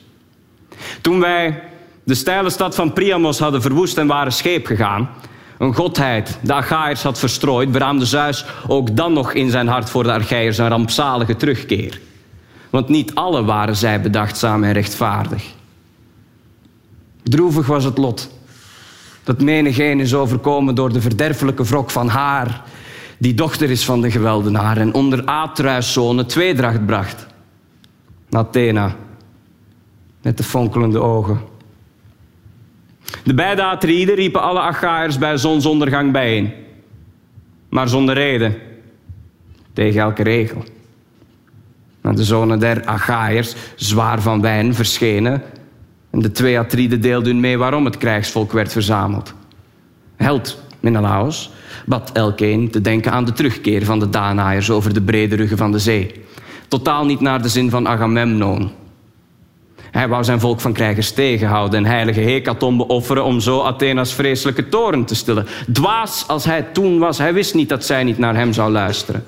Toen 1.00 1.21
wij 1.21 1.62
de 2.05 2.14
steile 2.14 2.50
stad 2.50 2.75
van 2.75 2.93
Priamos 2.93 3.38
hadden 3.38 3.62
verwoest 3.62 3.99
en 3.99 4.07
waren 4.07 4.33
scheep 4.33 4.67
gegaan, 4.67 5.09
een 5.58 5.75
godheid 5.75 6.38
de 6.42 6.52
Achaïers 6.52 7.02
had 7.02 7.18
verstrooid, 7.18 7.73
beraamde 7.73 8.04
Zeus 8.04 8.44
ook 8.66 8.96
dan 8.96 9.12
nog 9.12 9.32
in 9.32 9.50
zijn 9.50 9.68
hart 9.68 9.90
voor 9.90 10.02
de 10.02 10.12
Argeiërs 10.12 10.58
een 10.58 10.68
rampzalige 10.68 11.37
terugkeer. 11.37 12.00
Want 12.70 12.88
niet 12.88 13.14
alle 13.14 13.44
waren 13.44 13.76
zij 13.76 14.00
bedachtzaam 14.00 14.64
en 14.64 14.73
rechtvaardig. 14.73 15.44
Droevig 17.23 17.66
was 17.66 17.84
het 17.84 17.99
lot 17.99 18.30
dat 19.25 19.40
menigeen 19.40 20.00
is 20.00 20.14
overkomen 20.14 20.75
door 20.75 20.92
de 20.92 21.00
verderfelijke 21.00 21.64
wrok 21.64 21.90
van 21.90 22.08
haar, 22.08 22.62
die 23.18 23.34
dochter 23.34 23.70
is 23.70 23.84
van 23.84 24.00
de 24.00 24.11
geweldenaar 24.11 24.76
en 24.76 24.94
onder 24.94 25.25
Atreus 25.25 25.92
zonen 25.92 26.26
tweedracht 26.26 26.87
bracht. 26.87 27.26
Athena, 28.30 28.96
met 30.23 30.37
de 30.37 30.42
fonkelende 30.42 31.00
ogen. 31.00 31.40
De 33.23 33.35
beide 33.35 33.62
Atrieden 33.62 34.14
riepen 34.14 34.42
alle 34.42 34.61
Achaïers 34.61 35.18
bij 35.18 35.37
zonsondergang 35.37 36.12
bijeen. 36.12 36.52
Maar 37.68 37.88
zonder 37.88 38.14
reden. 38.14 38.56
Tegen 39.73 40.00
elke 40.00 40.23
regel. 40.23 40.64
Maar 42.00 42.14
de 42.14 42.25
zonen 42.25 42.59
der 42.59 42.85
Achaïers, 42.85 43.54
zwaar 43.76 44.23
van 44.23 44.40
wijn, 44.40 44.75
verschenen. 44.75 45.42
En 46.11 46.21
de 46.21 46.33
twee 46.33 46.59
Atrieden 46.59 47.00
deelden 47.00 47.33
hun 47.33 47.40
mee 47.40 47.59
waarom 47.59 47.85
het 47.85 47.97
krijgsvolk 47.97 48.52
werd 48.52 48.73
verzameld. 48.73 49.35
Held 50.16 50.62
Menelaos 50.80 51.50
bad 51.87 52.12
elkeen 52.12 52.71
te 52.71 52.80
denken 52.80 53.12
aan 53.12 53.25
de 53.25 53.33
terugkeer 53.33 53.85
van 53.85 53.99
de 53.99 54.11
Danaërs 54.11 54.71
over 54.71 54.94
de 54.94 55.02
brede 55.02 55.37
ruggen 55.37 55.56
van 55.56 55.73
de 55.73 55.78
zee. 55.78 56.25
Totaal 56.68 57.04
niet 57.04 57.21
naar 57.21 57.42
de 57.42 57.49
zin 57.49 57.71
van 57.71 57.88
Agamemnon, 57.88 58.71
hij 59.94 60.08
wou 60.08 60.24
zijn 60.24 60.40
volk 60.40 60.60
van 60.60 60.72
krijgers 60.72 61.12
tegenhouden 61.12 61.78
en 61.78 61.90
heilige 61.90 62.20
hecatombe 62.20 62.86
offeren 62.86 63.24
om 63.24 63.40
zo 63.40 63.60
Athena's 63.60 64.14
vreselijke 64.14 64.68
toren 64.68 65.04
te 65.04 65.14
stillen. 65.14 65.46
Dwaas 65.72 66.28
als 66.28 66.44
hij 66.44 66.62
toen 66.62 66.98
was, 66.98 67.18
hij 67.18 67.34
wist 67.34 67.54
niet 67.54 67.68
dat 67.68 67.84
zij 67.84 68.04
niet 68.04 68.18
naar 68.18 68.34
hem 68.34 68.52
zou 68.52 68.72
luisteren. 68.72 69.24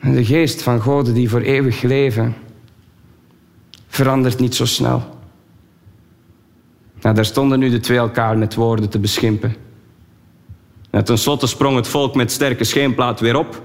En 0.00 0.14
de 0.14 0.24
geest 0.24 0.62
van 0.62 0.80
goden 0.80 1.14
die 1.14 1.30
voor 1.30 1.40
eeuwig 1.40 1.82
leven 1.82 2.34
verandert 3.88 4.38
niet 4.38 4.54
zo 4.54 4.64
snel. 4.64 5.18
Nou, 7.00 7.14
daar 7.14 7.24
stonden 7.24 7.58
nu 7.58 7.70
de 7.70 7.80
twee 7.80 7.98
elkaar 7.98 8.38
met 8.38 8.54
woorden 8.54 8.88
te 8.88 8.98
beschimpen. 8.98 9.56
En 10.90 11.04
tenslotte 11.04 11.46
sprong 11.46 11.76
het 11.76 11.88
volk 11.88 12.14
met 12.14 12.32
sterke 12.32 12.64
scheenplaat 12.64 13.20
weer 13.20 13.36
op, 13.36 13.62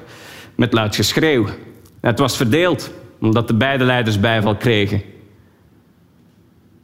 met 0.55 0.73
luid 0.73 0.95
geschreeuw. 0.95 1.45
Het 1.99 2.19
was 2.19 2.37
verdeeld 2.37 2.91
omdat 3.19 3.47
de 3.47 3.55
beide 3.55 3.83
leiders 3.83 4.19
bijval 4.19 4.55
kregen. 4.55 5.01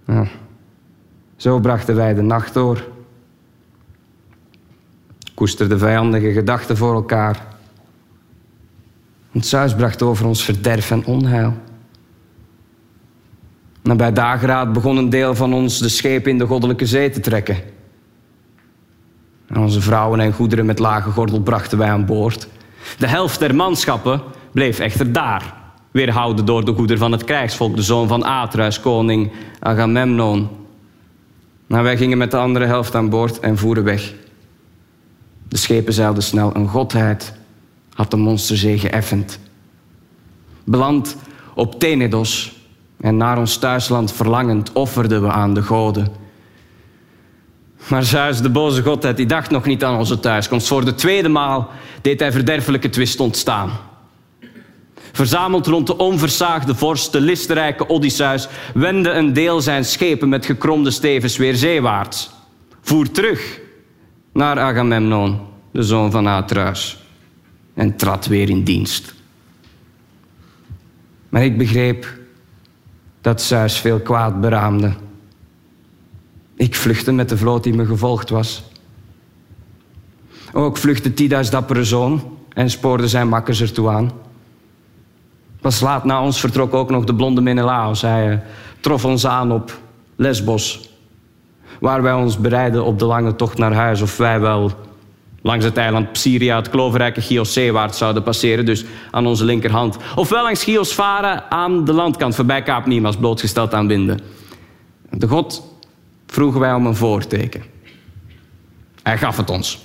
Ja. 0.08 0.28
Zo 1.36 1.60
brachten 1.60 1.96
wij 1.96 2.14
de 2.14 2.22
nacht 2.22 2.54
door. 2.54 2.88
Koesterden 5.34 5.80
vijandige 5.80 6.32
gedachten 6.32 6.78
voor 6.78 6.94
elkaar. 6.94 7.46
Het 9.32 9.46
Zeus 9.46 9.76
bracht 9.76 10.02
over 10.02 10.26
ons 10.26 10.44
verderf 10.44 10.92
en 10.92 11.06
onheil. 11.06 11.54
En 13.84 13.98
bij 13.98 14.14
dageraad 14.14 14.74
begon 14.74 14.98
een 14.98 15.10
deel 15.10 15.36
van 15.36 15.54
ons 15.54 15.80
de 15.80 15.90
schepen 15.90 16.32
in 16.32 16.38
de 16.38 16.46
goddelijke 16.46 16.86
zee 16.86 17.10
te 17.10 17.20
trekken. 17.20 17.58
En 19.48 19.58
onze 19.58 19.82
vrouwen 19.82 20.20
en 20.20 20.34
goederen 20.34 20.66
met 20.66 20.80
lage 20.80 21.10
gordel 21.10 21.42
brachten 21.42 21.78
wij 21.78 21.90
aan 21.90 22.06
boord. 22.06 22.48
De 22.98 23.08
helft 23.08 23.40
der 23.40 23.56
manschappen 23.56 24.22
bleef 24.52 24.80
echter 24.80 25.12
daar 25.12 25.61
weerhouden 25.92 26.46
door 26.46 26.66
de 26.66 26.74
goeder 26.74 26.98
van 26.98 27.12
het 27.12 27.24
krijgsvolk, 27.24 27.76
de 27.76 27.82
zoon 27.82 28.08
van 28.08 28.24
Atreus, 28.24 28.80
koning 28.80 29.32
Agamemnon. 29.60 30.50
Maar 31.68 31.84
wij 31.84 31.98
gingen 31.98 32.18
met 32.18 32.32
de 32.32 32.38
andere 32.38 32.66
helft 32.66 32.96
aan 32.96 33.10
boord 33.10 33.40
en 33.40 33.58
voeren 33.58 33.84
weg. 33.84 34.14
De 35.48 35.58
schepen 35.58 35.94
zeilden 35.94 36.24
snel. 36.24 36.56
Een 36.56 36.68
godheid 36.68 37.34
had 37.94 38.12
de 38.12 38.18
monsterzee 38.18 38.80
geëffend. 38.80 39.40
Beland 40.64 41.18
op 41.54 41.80
Tenedos 41.80 42.60
en 43.00 43.18
naar 43.18 43.38
ons 43.38 43.58
thuisland 43.58 44.12
verlangend 44.12 44.72
offerden 44.72 45.22
we 45.22 45.32
aan 45.32 45.54
de 45.54 45.62
goden. 45.62 46.08
Maar 47.88 48.04
Zeus, 48.04 48.42
de 48.42 48.50
boze 48.50 48.84
godheid, 48.84 49.18
die 49.18 49.26
dacht 49.26 49.50
nog 49.50 49.66
niet 49.66 49.84
aan 49.84 49.98
onze 49.98 50.20
thuiskomst. 50.20 50.68
Voor 50.68 50.86
de 50.86 50.96
tweede 50.96 51.30
maal 51.30 51.70
deed 52.02 52.20
hij 52.20 52.32
verderfelijke 52.32 52.90
twist 52.90 53.20
ontstaan. 53.20 53.72
Verzameld 55.12 55.68
rond 55.68 55.88
de 55.88 55.98
onversaagde 55.98 56.76
vorst, 56.76 57.12
de 57.12 57.22
listerrijke 57.22 57.90
Odysseus, 57.90 58.48
wendde 58.74 59.12
een 59.12 59.34
deel 59.34 59.62
zijn 59.62 59.86
schepen 59.86 60.30
met 60.30 60.46
gekromde 60.46 60.92
stevens 60.92 61.38
weer 61.38 61.56
zeewaarts. 61.56 62.30
Voer 62.82 63.12
terug 63.12 63.60
naar 64.34 64.60
Agamemnon, 64.60 65.40
de 65.72 65.84
zoon 65.84 66.12
van 66.12 66.28
Atreus, 66.28 67.04
en 67.74 67.96
trad 67.96 68.26
weer 68.26 68.50
in 68.50 68.64
dienst. 68.64 69.14
Maar 71.30 71.44
ik 71.44 71.58
begreep 71.58 72.20
dat 73.22 73.42
Zeus 73.42 73.78
veel 73.78 74.00
kwaad 74.00 74.42
beraamde. 74.42 74.94
Ik 76.56 76.76
vluchtte 76.76 77.12
met 77.12 77.30
de 77.30 77.38
vloot 77.38 77.64
die 77.64 77.74
me 77.74 77.86
gevolgd 77.86 78.30
was. 78.30 78.64
Ook 80.54 80.78
vluchtte 80.78 81.14
Tida's 81.14 81.50
dappere 81.50 81.84
zoon 81.84 82.38
en 82.54 82.70
spoorde 82.70 83.08
zijn 83.08 83.28
makkers 83.28 83.62
ertoe 83.62 83.90
aan. 83.90 84.12
Pas 85.62 85.80
laat 85.80 86.04
na 86.04 86.24
ons 86.24 86.40
vertrok 86.40 86.74
ook 86.74 86.90
nog 86.90 87.04
de 87.04 87.16
blonde 87.16 87.42
Menelaos. 87.42 88.02
Hij 88.02 88.32
uh, 88.32 88.38
trof 88.80 89.06
ons 89.06 89.28
aan 89.28 89.52
op 89.52 89.78
Lesbos, 90.16 90.90
waar 91.80 92.02
wij 92.02 92.14
ons 92.14 92.38
bereiden 92.38 92.86
op 92.86 93.00
de 93.00 93.06
lange 93.06 93.36
tocht 93.36 93.58
naar 93.58 93.74
huis, 93.74 94.02
of 94.02 94.18
wij 94.18 94.40
wel 94.40 94.72
langs 95.42 95.66
het 95.66 95.78
eiland 95.78 96.12
Psyria 96.12 96.56
het 96.56 96.70
kloverrijke 96.70 97.22
Chios 97.22 97.60
zouden 97.90 98.24
passeren, 98.24 98.66
dus 98.66 98.86
aan 99.12 99.28
onze 99.28 99.46
linkerhand. 99.46 99.98
Ofwel 100.16 100.44
langs 100.44 100.64
Chios 100.64 100.94
varen 100.94 101.52
aan 101.52 101.86
de 101.86 101.94
landkant 101.94 102.36
voorbij 102.36 102.64
Kaap 102.64 102.86
Nimas, 102.86 103.16
blootgesteld 103.16 103.74
aan 103.74 103.88
winden. 103.88 104.20
De 105.10 105.28
god 105.28 105.64
vroegen 106.28 106.60
wij 106.60 106.74
om 106.74 106.86
een 106.86 106.96
voorteken. 106.96 107.64
Hij 109.04 109.18
gaf 109.18 109.38
het 109.38 109.50
ons. 109.50 109.80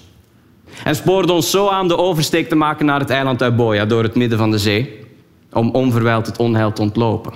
En 0.84 0.96
spoorde 0.96 1.32
ons 1.32 1.50
zo 1.50 1.68
aan 1.68 1.88
de 1.88 1.96
oversteek 1.96 2.48
te 2.48 2.54
maken 2.54 2.86
naar 2.86 3.00
het 3.00 3.10
eiland 3.10 3.42
Euboea 3.42 3.84
door 3.84 4.02
het 4.02 4.14
midden 4.14 4.38
van 4.38 4.50
de 4.50 4.58
zee, 4.58 5.05
om 5.52 5.70
onverwijld 5.70 6.26
het 6.26 6.38
onheil 6.38 6.72
te 6.72 6.82
ontlopen. 6.82 7.32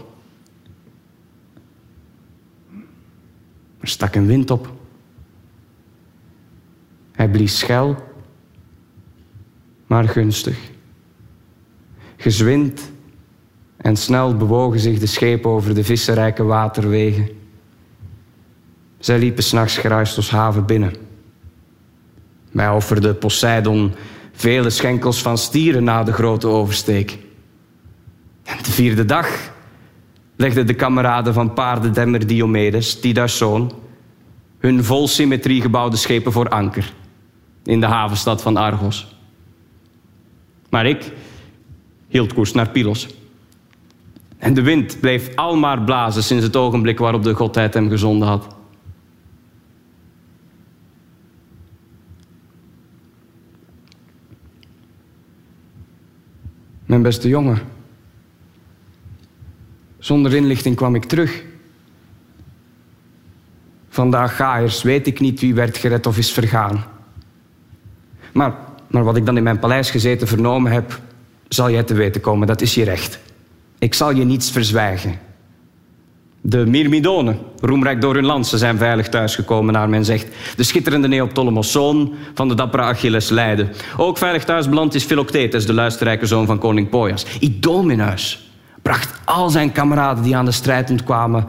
Er 3.81 3.89
stak 3.89 4.15
een 4.15 4.27
wind 4.27 4.51
op. 4.51 4.73
Hij 7.13 7.29
blies 7.29 7.59
schel, 7.59 7.97
maar 9.87 10.09
gunstig. 10.09 10.71
Gezwind 12.17 12.93
en 13.77 13.97
snel 13.97 14.37
bewogen 14.37 14.81
zich 14.81 14.99
de 14.99 15.07
schepen 15.07 15.51
over 15.51 15.75
de 15.75 15.85
vissenrijke 15.85 16.43
waterwegen. 16.43 17.29
Zij 18.99 19.19
liepen 19.19 19.43
s'nachts 19.43 19.77
Geruistos 19.77 20.31
haven 20.31 20.67
binnen. 20.67 20.95
Wij 22.51 22.71
offerden 22.71 23.19
Poseidon 23.19 23.95
vele 24.33 24.71
schenkels 24.71 25.23
van 25.23 25.39
stieren 25.39 25.85
na 25.85 26.03
de 26.03 26.13
grote 26.13 26.47
oversteek. 26.47 27.19
De 28.59 28.71
vierde 28.71 29.05
dag 29.05 29.53
legden 30.37 30.67
de 30.67 30.75
kameraden 30.75 31.35
van 31.35 31.53
paardendemmer 31.53 32.27
Diomedes, 32.27 33.01
Tida's 33.01 33.37
zoon, 33.37 33.73
hun 34.59 34.85
vol 34.85 35.09
symmetrie 35.09 35.61
gebouwde 35.61 35.97
schepen 35.97 36.33
voor 36.33 36.49
anker 36.49 36.93
in 37.65 37.81
de 37.81 37.87
havenstad 37.87 38.43
van 38.43 38.57
Argos. 38.57 39.17
Maar 40.71 40.87
ik 40.87 41.13
hield 42.09 42.33
koers 42.33 42.53
naar 42.53 42.69
Pylos. 42.69 43.09
En 44.39 44.55
de 44.55 44.63
wind 44.63 45.01
bleef 45.01 45.35
almaar 45.35 45.83
blazen 45.83 46.23
sinds 46.23 46.45
het 46.45 46.57
ogenblik 46.57 46.99
waarop 46.99 47.23
de 47.23 47.35
godheid 47.35 47.75
hem 47.75 47.89
gezonden 47.89 48.29
had. 48.29 48.47
Mijn 56.87 57.03
beste 57.03 57.29
jongen. 57.29 57.80
Zonder 60.01 60.35
inlichting 60.35 60.77
kwam 60.77 60.95
ik 60.95 61.05
terug. 61.05 61.43
Vandaag 63.89 64.37
Gaaiers 64.37 64.83
weet 64.83 65.07
ik 65.07 65.21
niet 65.21 65.41
wie 65.41 65.55
werd 65.55 65.77
gered 65.77 66.07
of 66.07 66.19
is 66.19 66.33
vergaan. 66.33 66.85
Maar, 68.33 68.55
maar 68.87 69.05
wat 69.05 69.17
ik 69.17 69.27
dan 69.27 69.37
in 69.37 69.43
mijn 69.43 69.59
paleis 69.59 69.91
gezeten 69.91 70.27
vernomen 70.27 70.73
heb, 70.73 71.01
zal 71.49 71.71
jij 71.71 71.83
te 71.83 71.95
weten 71.95 72.21
komen. 72.21 72.47
Dat 72.47 72.61
is 72.61 72.75
je 72.75 72.85
recht. 72.85 73.19
Ik 73.79 73.95
zal 73.95 74.15
je 74.15 74.25
niets 74.25 74.51
verzwijgen. 74.51 75.19
De 76.41 76.67
Myrmidonen, 76.67 77.39
roemrijk 77.61 78.01
door 78.01 78.15
hun 78.15 78.25
land, 78.25 78.47
ze 78.47 78.59
zijn 78.59 78.79
veilig 78.79 79.09
thuisgekomen, 79.09 79.73
naar 79.73 79.89
men 79.89 80.05
zegt. 80.05 80.27
De 80.57 80.63
schitterende 80.63 81.09
Neoptolemus, 81.09 81.73
zoon 81.73 82.15
van 82.35 82.49
de 82.49 82.55
dappere 82.55 82.83
Achilles, 82.83 83.29
leidde. 83.29 83.69
Ook 83.97 84.19
veilig 84.19 84.45
thuis 84.45 84.69
beland 84.69 84.95
is 84.95 85.05
Philoctetes, 85.05 85.67
de 85.67 85.73
luisterrijke 85.73 86.27
zoon 86.27 86.47
van 86.47 86.59
koning 86.59 86.89
Poias. 86.89 87.27
Idomeneus 87.41 88.50
bracht 88.91 89.21
al 89.25 89.51
zijn 89.51 89.73
kameraden 89.73 90.23
die 90.23 90.37
aan 90.37 90.45
de 90.45 90.51
strijd 90.51 90.91
ontkwamen 90.91 91.47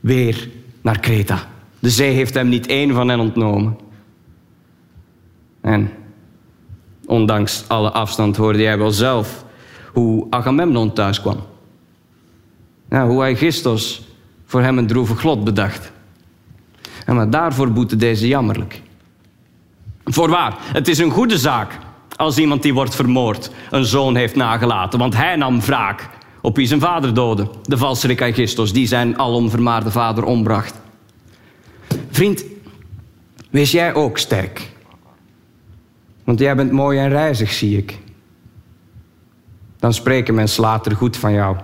weer 0.00 0.48
naar 0.80 1.00
Kreta. 1.00 1.38
De 1.78 1.90
zee 1.90 2.12
heeft 2.12 2.34
hem 2.34 2.48
niet 2.48 2.66
één 2.66 2.94
van 2.94 3.08
hen 3.08 3.20
ontnomen. 3.20 3.78
En 5.60 5.90
ondanks 7.06 7.64
alle 7.68 7.90
afstand 7.90 8.36
hoorde 8.36 8.58
jij 8.58 8.78
wel 8.78 8.90
zelf 8.90 9.44
hoe 9.92 10.26
Agamemnon 10.30 10.92
thuis 10.92 11.20
kwam. 11.20 11.36
Ja, 12.90 13.06
hoe 13.06 13.20
hij 13.20 13.36
Gistos 13.36 14.02
voor 14.44 14.62
hem 14.62 14.78
een 14.78 14.86
droevig 14.86 15.22
lot 15.22 15.44
bedacht. 15.44 15.92
En 17.06 17.14
maar 17.14 17.30
daarvoor 17.30 17.72
boete 17.72 17.96
deze 17.96 18.28
jammerlijk. 18.28 18.82
Voorwaar, 20.04 20.56
het 20.60 20.88
is 20.88 20.98
een 20.98 21.10
goede 21.10 21.38
zaak 21.38 21.78
als 22.16 22.38
iemand 22.38 22.62
die 22.62 22.74
wordt 22.74 22.94
vermoord 22.94 23.50
een 23.70 23.84
zoon 23.84 24.16
heeft 24.16 24.36
nagelaten, 24.36 24.98
want 24.98 25.16
hij 25.16 25.36
nam 25.36 25.60
wraak 25.60 26.08
op 26.46 26.56
wie 26.56 26.66
zijn 26.66 26.80
vader 26.80 27.14
doodde, 27.14 27.48
de 27.62 27.76
valserik 27.76 28.22
Aegistos, 28.22 28.72
die 28.72 28.86
zijn 28.86 29.18
alomvermaarde 29.18 29.90
vader 29.90 30.24
ombracht. 30.24 30.74
Vriend, 32.10 32.44
wees 33.50 33.70
jij 33.70 33.94
ook 33.94 34.18
sterk. 34.18 34.70
Want 36.24 36.38
jij 36.38 36.56
bent 36.56 36.72
mooi 36.72 36.98
en 36.98 37.08
reizig, 37.08 37.52
zie 37.52 37.76
ik. 37.76 37.98
Dan 39.78 39.94
spreken 39.94 40.34
mensen 40.34 40.62
later 40.62 40.96
goed 40.96 41.16
van 41.16 41.32
jou. 41.32 41.56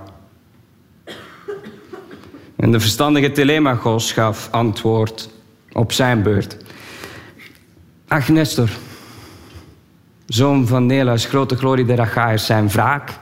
En 2.57 2.73
de 2.73 2.81
verstandige 2.81 3.33
Telemachos 3.33 4.13
gaf 4.13 4.49
antwoord 4.51 5.29
op 5.73 5.93
zijn 5.93 6.23
beurt. 6.23 6.57
Ach, 8.09 8.29
zoon 10.27 10.67
van 10.67 10.87
Nela's 10.87 11.25
grote 11.25 11.57
glorie 11.57 11.85
der 11.85 12.01
Achaïers, 12.01 12.47
zijn 12.47 12.69
wraak 12.69 13.21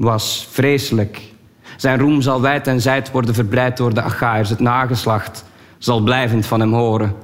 was 0.00 0.46
vreselijk. 0.50 1.20
Zijn 1.76 1.98
roem 1.98 2.22
zal 2.22 2.40
wijd 2.40 2.66
en 2.66 2.80
zijd 2.80 3.10
worden 3.10 3.34
verbreid 3.34 3.76
door 3.76 3.94
de 3.94 4.02
Achaïers. 4.02 4.48
Het 4.50 4.60
nageslacht 4.60 5.44
zal 5.78 6.00
blijvend 6.00 6.46
van 6.46 6.60
hem 6.60 6.72
horen. 6.72 7.14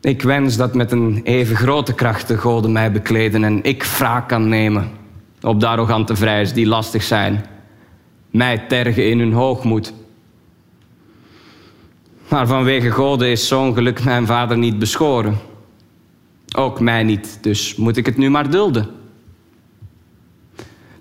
Ik 0.00 0.22
wens 0.22 0.56
dat 0.56 0.74
met 0.74 0.92
een 0.92 1.20
even 1.24 1.56
grote 1.56 1.94
kracht 1.94 2.28
de 2.28 2.38
goden 2.38 2.72
mij 2.72 2.92
bekleden 2.92 3.44
en 3.44 3.62
ik 3.62 3.84
wraak 3.84 4.28
kan 4.28 4.48
nemen 4.48 4.90
op 5.40 5.60
de 5.60 5.66
arrogante 5.66 6.16
vrijers 6.16 6.52
die 6.52 6.66
lastig 6.66 7.02
zijn 7.02 7.44
mij 8.30 8.58
tergen 8.58 9.10
in 9.10 9.18
hun 9.18 9.32
hoogmoed. 9.32 9.92
Maar 12.28 12.46
vanwege 12.46 12.90
goden 12.90 13.28
is 13.28 13.48
zo'n 13.48 13.74
geluk 13.74 14.04
mijn 14.04 14.26
vader 14.26 14.58
niet 14.58 14.78
beschoren. 14.78 15.38
Ook 16.56 16.80
mij 16.80 17.02
niet, 17.02 17.38
dus 17.40 17.76
moet 17.76 17.96
ik 17.96 18.06
het 18.06 18.16
nu 18.16 18.30
maar 18.30 18.50
dulden. 18.50 19.01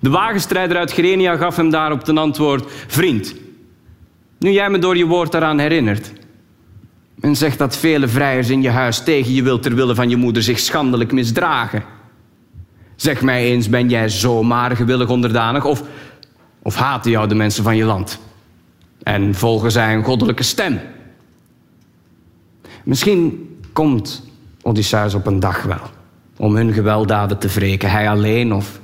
De 0.02 0.10
wagenstrijder 0.10 0.78
uit 0.78 0.92
Gerenia 0.92 1.36
gaf 1.36 1.56
hem 1.56 1.70
daarop 1.70 2.04
ten 2.04 2.18
antwoord: 2.18 2.72
Vriend, 2.88 3.36
nu 4.40 4.52
jij 4.52 4.70
me 4.70 4.80
door 4.80 4.98
je 4.98 5.06
woord 5.06 5.32
daaraan 5.32 5.60
herinnert. 5.60 6.12
En 7.20 7.36
zegt 7.36 7.58
dat 7.58 7.78
vele 7.78 8.08
vrijers 8.08 8.50
in 8.50 8.62
je 8.62 8.70
huis 8.70 9.04
tegen 9.04 9.34
je 9.34 9.44
wil 9.44 9.60
ter 9.60 9.76
wille 9.76 9.96
van 9.96 10.10
je 10.10 10.16
moeder 10.16 10.44
zich 10.44 10.60
schandelijk 10.60 11.12
misdragen. 11.12 11.84
Zeg 12.96 13.22
mij 13.22 13.44
eens, 13.44 13.70
ben 13.70 13.90
jij 13.90 14.10
zomaar 14.10 14.76
gewillig 14.76 15.10
onderdanig 15.10 15.66
of 15.66 15.84
of 16.62 16.76
haten 16.76 17.12
jou 17.12 17.28
de 17.28 17.36
mensen 17.36 17.64
van 17.64 17.76
je 17.76 17.84
land? 17.84 18.20
En 19.04 19.36
volgen 19.36 19.72
zij 19.72 19.94
een 19.94 20.04
goddelijke 20.04 20.44
stem? 20.44 20.80
Misschien 22.84 23.56
komt 23.74 24.24
Odysseus 24.62 25.14
op 25.14 25.26
een 25.26 25.40
dag 25.40 25.64
wel 25.64 25.90
om 26.38 26.56
hun 26.56 26.74
gewelddaden 26.74 27.38
te 27.38 27.48
wreken. 27.48 27.92
Hij 27.92 28.10
alleen 28.10 28.54
of, 28.54 28.81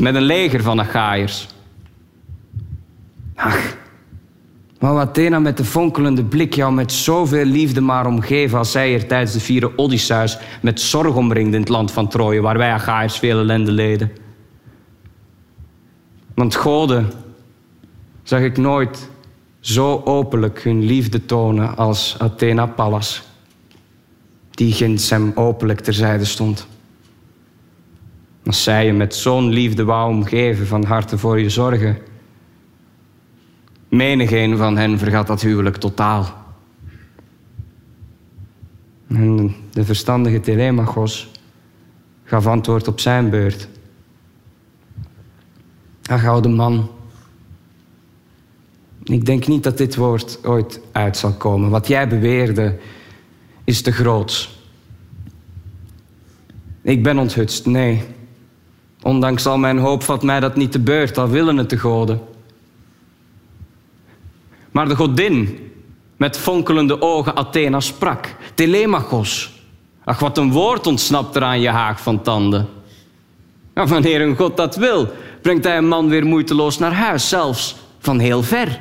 met 0.00 0.14
een 0.14 0.22
leger 0.22 0.62
van 0.62 0.80
Achaïers. 0.80 1.48
Ach, 3.34 3.76
wou 4.78 5.00
Athena 5.00 5.38
met 5.38 5.56
de 5.56 5.64
fonkelende 5.64 6.24
blik 6.24 6.54
jou 6.54 6.72
met 6.72 6.92
zoveel 6.92 7.44
liefde 7.44 7.80
maar 7.80 8.06
omgeven 8.06 8.58
als 8.58 8.72
zij 8.72 8.94
er 8.94 9.06
tijdens 9.06 9.32
de 9.32 9.40
vierde 9.40 9.78
Odysseus 9.78 10.38
met 10.62 10.80
zorg 10.80 11.14
omringde 11.14 11.54
in 11.54 11.60
het 11.60 11.70
land 11.70 11.92
van 11.92 12.08
Troje, 12.08 12.40
waar 12.40 12.58
wij 12.58 12.72
Achaïers 12.72 13.18
veel 13.18 13.38
ellende 13.38 13.72
leden. 13.72 14.10
Want 16.34 16.54
goden 16.54 17.10
zag 18.22 18.40
ik 18.40 18.56
nooit 18.56 19.08
zo 19.60 20.02
openlijk 20.04 20.62
hun 20.62 20.84
liefde 20.84 21.24
tonen 21.24 21.76
als 21.76 22.16
Athena 22.18 22.66
Pallas, 22.66 23.22
die 24.50 24.72
ginds 24.72 25.10
hem 25.10 25.32
openlijk 25.34 25.80
terzijde 25.80 26.24
stond. 26.24 26.66
Als 28.48 28.62
zij 28.62 28.86
je 28.86 28.92
met 28.92 29.14
zo'n 29.14 29.48
liefde 29.48 29.84
wou 29.84 30.10
omgeven, 30.10 30.66
van 30.66 30.84
harte 30.84 31.18
voor 31.18 31.40
je 31.40 31.50
zorgen. 31.50 31.98
Menigeen 33.88 34.56
van 34.56 34.76
hen 34.76 34.98
vergat 34.98 35.26
dat 35.26 35.40
huwelijk 35.40 35.76
totaal. 35.76 36.46
En 39.08 39.54
de 39.70 39.84
verstandige 39.84 40.40
Telemachos 40.40 41.30
gaf 42.24 42.46
antwoord 42.46 42.88
op 42.88 43.00
zijn 43.00 43.30
beurt. 43.30 43.68
Ach, 46.02 46.26
oude 46.26 46.48
man. 46.48 46.90
Ik 49.04 49.26
denk 49.26 49.46
niet 49.46 49.62
dat 49.62 49.78
dit 49.78 49.96
woord 49.96 50.44
ooit 50.44 50.80
uit 50.92 51.16
zal 51.16 51.32
komen. 51.32 51.70
Wat 51.70 51.88
jij 51.88 52.08
beweerde 52.08 52.78
is 53.64 53.82
te 53.82 53.92
groot. 53.92 54.58
Ik 56.82 57.02
ben 57.02 57.18
onthutst, 57.18 57.66
nee. 57.66 58.16
Ondanks 59.02 59.46
al 59.46 59.58
mijn 59.58 59.78
hoop 59.78 60.02
valt 60.02 60.22
mij 60.22 60.40
dat 60.40 60.56
niet 60.56 60.72
te 60.72 60.78
beurt, 60.78 61.18
al 61.18 61.28
willen 61.28 61.56
het 61.56 61.70
de 61.70 61.78
goden. 61.78 62.20
Maar 64.70 64.88
de 64.88 64.96
godin 64.96 65.58
met 66.16 66.38
fonkelende 66.38 67.02
ogen 67.02 67.36
Athena 67.36 67.80
sprak. 67.80 68.34
Telemachos. 68.54 69.52
Ach, 70.04 70.18
wat 70.18 70.38
een 70.38 70.52
woord 70.52 70.86
ontsnapt 70.86 71.36
er 71.36 71.42
aan 71.42 71.60
je 71.60 71.68
haag 71.68 72.00
van 72.00 72.22
tanden. 72.22 72.68
Maar 73.74 73.86
wanneer 73.86 74.20
een 74.20 74.36
god 74.36 74.56
dat 74.56 74.76
wil, 74.76 75.08
brengt 75.42 75.64
hij 75.64 75.76
een 75.76 75.88
man 75.88 76.08
weer 76.08 76.26
moeiteloos 76.26 76.78
naar 76.78 76.92
huis, 76.92 77.28
zelfs 77.28 77.76
van 77.98 78.18
heel 78.18 78.42
ver. 78.42 78.80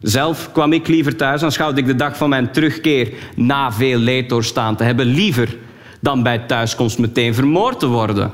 Zelf 0.00 0.52
kwam 0.52 0.72
ik 0.72 0.88
liever 0.88 1.16
thuis 1.16 1.42
en 1.42 1.52
schouwde 1.52 1.80
ik 1.80 1.86
de 1.86 1.94
dag 1.94 2.16
van 2.16 2.28
mijn 2.28 2.52
terugkeer 2.52 3.12
na 3.36 3.72
veel 3.72 3.98
leed 3.98 4.28
doorstaan 4.28 4.76
te 4.76 4.84
hebben 4.84 5.06
liever 5.06 5.56
dan 6.00 6.22
bij 6.22 6.38
thuiskomst 6.38 6.98
meteen 6.98 7.34
vermoord 7.34 7.78
te 7.78 7.86
worden 7.86 8.30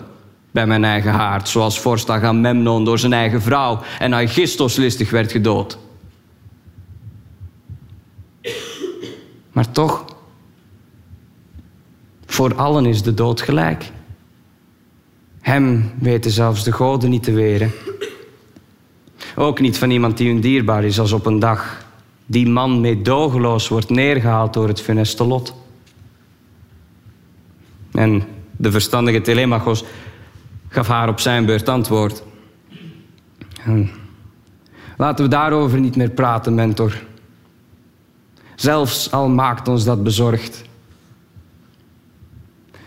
bij 0.50 0.66
mijn 0.66 0.84
eigen 0.84 1.12
haard, 1.12 1.48
zoals 1.48 1.80
vorst 1.80 2.10
Agamemnon 2.10 2.84
door 2.84 2.98
zijn 2.98 3.12
eigen 3.12 3.42
vrouw 3.42 3.80
en 3.98 4.14
Aegisthos 4.14 4.76
listig 4.76 5.10
werd 5.10 5.32
gedood. 5.32 5.78
Maar 9.52 9.70
toch, 9.70 10.04
voor 12.26 12.54
allen 12.54 12.86
is 12.86 13.02
de 13.02 13.14
dood 13.14 13.40
gelijk. 13.40 13.90
Hem 15.40 15.92
weten 16.00 16.30
zelfs 16.30 16.64
de 16.64 16.72
goden 16.72 17.10
niet 17.10 17.22
te 17.22 17.32
weren. 17.32 17.72
Ook 19.36 19.60
niet 19.60 19.78
van 19.78 19.90
iemand 19.90 20.16
die 20.16 20.28
hun 20.28 20.40
dierbaar 20.40 20.84
is 20.84 21.00
als 21.00 21.12
op 21.12 21.26
een 21.26 21.38
dag 21.38 21.86
die 22.26 22.48
man 22.48 22.80
meedogenloos 22.80 23.68
wordt 23.68 23.90
neergehaald 23.90 24.52
door 24.52 24.68
het 24.68 24.80
funeste 24.80 25.24
lot. 25.24 25.54
En 27.92 28.22
de 28.56 28.70
verstandige 28.70 29.20
Telemachos 29.20 29.84
gaf 30.68 30.88
haar 30.88 31.08
op 31.08 31.20
zijn 31.20 31.46
beurt 31.46 31.68
antwoord. 31.68 32.22
Laten 34.96 35.24
we 35.24 35.30
daarover 35.30 35.80
niet 35.80 35.96
meer 35.96 36.10
praten, 36.10 36.54
mentor. 36.54 37.02
Zelfs 38.54 39.12
al 39.12 39.28
maakt 39.28 39.68
ons 39.68 39.84
dat 39.84 40.02
bezorgd. 40.02 40.64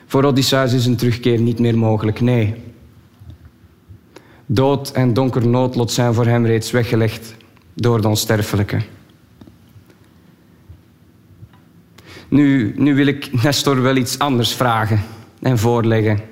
Voor 0.06 0.24
Odysseus 0.24 0.74
is 0.74 0.86
een 0.86 0.96
terugkeer 0.96 1.40
niet 1.40 1.60
meer 1.60 1.78
mogelijk, 1.78 2.22
nee. 2.22 2.56
Dood 4.46 4.92
en 4.92 5.14
donker 5.14 5.48
noodlot 5.48 5.92
zijn 5.92 6.14
voor 6.14 6.26
hem 6.26 6.46
reeds 6.46 6.72
weggelegd 6.72 7.36
door 7.74 8.02
de 8.02 8.08
onsterfelijke. 8.08 8.82
Nu, 12.28 12.74
nu 12.78 12.96
wil 12.96 13.08
ik 13.08 13.44
Nestor 13.44 13.82
wel 13.82 13.96
iets 13.96 14.20
anders 14.20 14.54
vragen 14.54 15.02
en 15.42 15.58
voorleggen. 15.58 16.31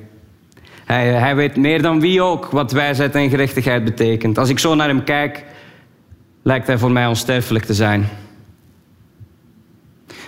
Hij, 0.91 1.07
hij 1.07 1.35
weet 1.35 1.55
meer 1.55 1.81
dan 1.81 1.99
wie 1.99 2.21
ook 2.21 2.45
wat 2.45 2.71
wijsheid 2.71 3.15
en 3.15 3.29
gerechtigheid 3.29 3.83
betekent. 3.83 4.37
Als 4.37 4.49
ik 4.49 4.59
zo 4.59 4.75
naar 4.75 4.87
hem 4.87 5.03
kijk, 5.03 5.45
lijkt 6.43 6.67
hij 6.67 6.77
voor 6.77 6.91
mij 6.91 7.07
onsterfelijk 7.07 7.65
te 7.65 7.73
zijn. 7.73 8.09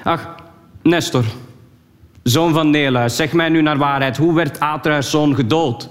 Ach, 0.03 0.35
Nestor, 0.83 1.23
zoon 2.23 2.53
van 2.53 2.69
Neleus, 2.69 3.15
zeg 3.15 3.33
mij 3.33 3.49
nu 3.49 3.61
naar 3.61 3.77
waarheid. 3.77 4.17
Hoe 4.17 4.33
werd 4.33 4.59
Atreus' 4.59 5.09
zoon 5.09 5.35
gedood? 5.35 5.89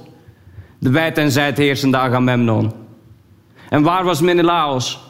De 0.78 0.90
wijd 0.90 1.18
en 1.18 1.30
zijd 1.30 1.56
heersende 1.56 1.96
Agamemnon. 1.96 2.72
En 3.68 3.82
waar 3.82 4.04
was 4.04 4.20
Menelaos? 4.20 5.00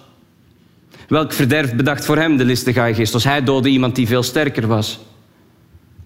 Welk 1.08 1.32
verderf 1.32 1.74
bedacht 1.74 2.04
voor 2.04 2.16
hem 2.16 2.36
de 2.36 2.44
listige 2.44 2.80
Aegisthos? 2.80 3.24
Hij 3.24 3.44
doodde 3.44 3.68
iemand 3.68 3.94
die 3.94 4.06
veel 4.06 4.22
sterker 4.22 4.66
was. 4.66 5.00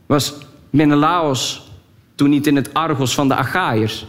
Was 0.06 0.34
Menelaos 0.70 1.72
toen 2.14 2.30
niet 2.30 2.46
in 2.46 2.56
het 2.56 2.74
Argos 2.74 3.14
van 3.14 3.28
de 3.28 3.34
Achaïers? 3.34 4.06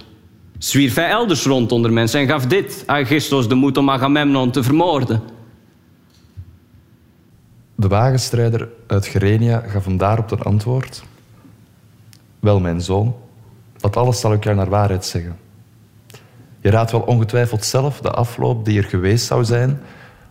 Zwierf 0.58 0.96
hij 0.96 1.10
elders 1.10 1.46
rond 1.46 1.72
onder 1.72 1.94
mensen 1.94 2.20
en 2.20 2.28
gaf 2.28 2.46
dit 2.46 2.84
Aegisthos 2.86 3.48
de 3.48 3.56
moed 3.56 3.78
om 3.78 3.90
Agamemnon 3.90 4.52
te 4.52 4.64
vermoorden? 4.64 5.22
De 7.76 7.88
wagenstrijder 7.88 8.70
uit 8.88 9.06
Gerenia 9.06 9.60
gaf 9.60 9.86
hem 9.86 9.98
daarop 9.98 10.28
ten 10.28 10.42
antwoord. 10.42 11.04
Wel, 12.40 12.60
mijn 12.60 12.82
zoon, 12.82 13.16
dat 13.78 13.98
alles 13.98 14.20
zal 14.20 14.34
ik 14.34 14.44
jou 14.44 14.56
naar 14.56 14.70
waarheid 14.70 15.06
zeggen. 15.06 15.38
Je 16.62 16.70
raadt 16.70 16.92
wel 16.92 17.02
ongetwijfeld 17.02 17.66
zelf 17.66 18.00
de 18.02 18.12
afloop 18.12 18.66
die 18.66 18.78
er 18.78 18.84
geweest 18.84 19.26
zou 19.26 19.44
zijn 19.44 19.80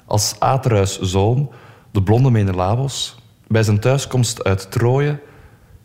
als 0.04 0.34
Atreus' 0.38 1.00
zoon, 1.00 1.50
de 1.90 2.02
blonde 2.02 2.30
Menelaos, 2.30 3.16
bij 3.46 3.62
zijn 3.62 3.80
thuiskomst 3.80 4.44
uit 4.44 4.70
Troje 4.70 5.18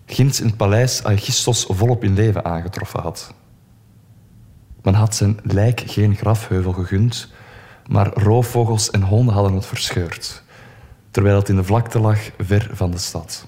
ginds 0.10 0.40
in 0.40 0.48
het 0.48 0.58
paleis 0.58 1.04
Aegisthos 1.04 1.66
volop 1.68 2.04
in 2.04 2.14
leven 2.14 2.46
aangetroffen 2.46 3.02
had. 3.02 3.34
Men 4.82 4.94
had 4.94 5.16
zijn 5.16 5.40
lijk 5.44 5.84
geen 5.86 6.16
grafheuvel 6.16 6.72
gegund, 6.72 7.32
maar 7.88 8.14
roofvogels 8.14 8.90
en 8.90 9.02
honden 9.02 9.34
hadden 9.34 9.54
het 9.54 9.66
verscheurd, 9.66 10.44
terwijl 11.12 11.36
het 11.36 11.50
in 11.50 11.56
de 11.56 11.64
vlakte 11.64 12.00
lag 12.00 12.20
ver 12.38 12.70
van 12.74 12.92
de 12.92 12.98
stad. 12.98 13.48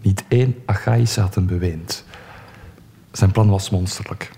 Niet 0.00 0.24
één 0.28 0.62
Achaïsche 0.66 1.20
had 1.20 1.34
hem 1.34 1.46
beweend. 1.46 2.04
Zijn 3.12 3.32
plan 3.32 3.50
was 3.50 3.70
monsterlijk. 3.70 4.30